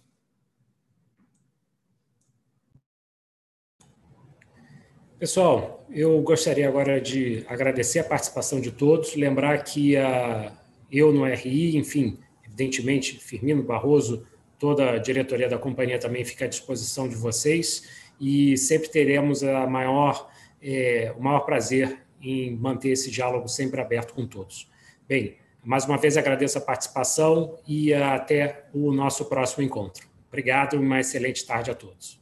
[5.17, 10.57] Pessoal, eu gostaria agora de agradecer a participação de todos, lembrar que a,
[10.89, 14.25] eu no RI, enfim, evidentemente, Firmino Barroso,
[14.59, 17.89] toda a diretoria da companhia também fica à disposição de vocês
[18.19, 20.29] e sempre teremos a maior,
[20.61, 24.69] é, o maior prazer em manter esse diálogo sempre aberto com todos.
[25.07, 30.07] Bem, mais uma vez agradeço a participação e até o nosso próximo encontro.
[30.27, 32.19] Obrigado e uma excelente tarde a todos.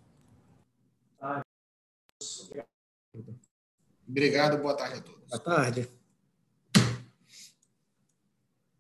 [4.08, 5.30] Obrigado, boa tarde a todos.
[5.30, 5.97] Boa tarde.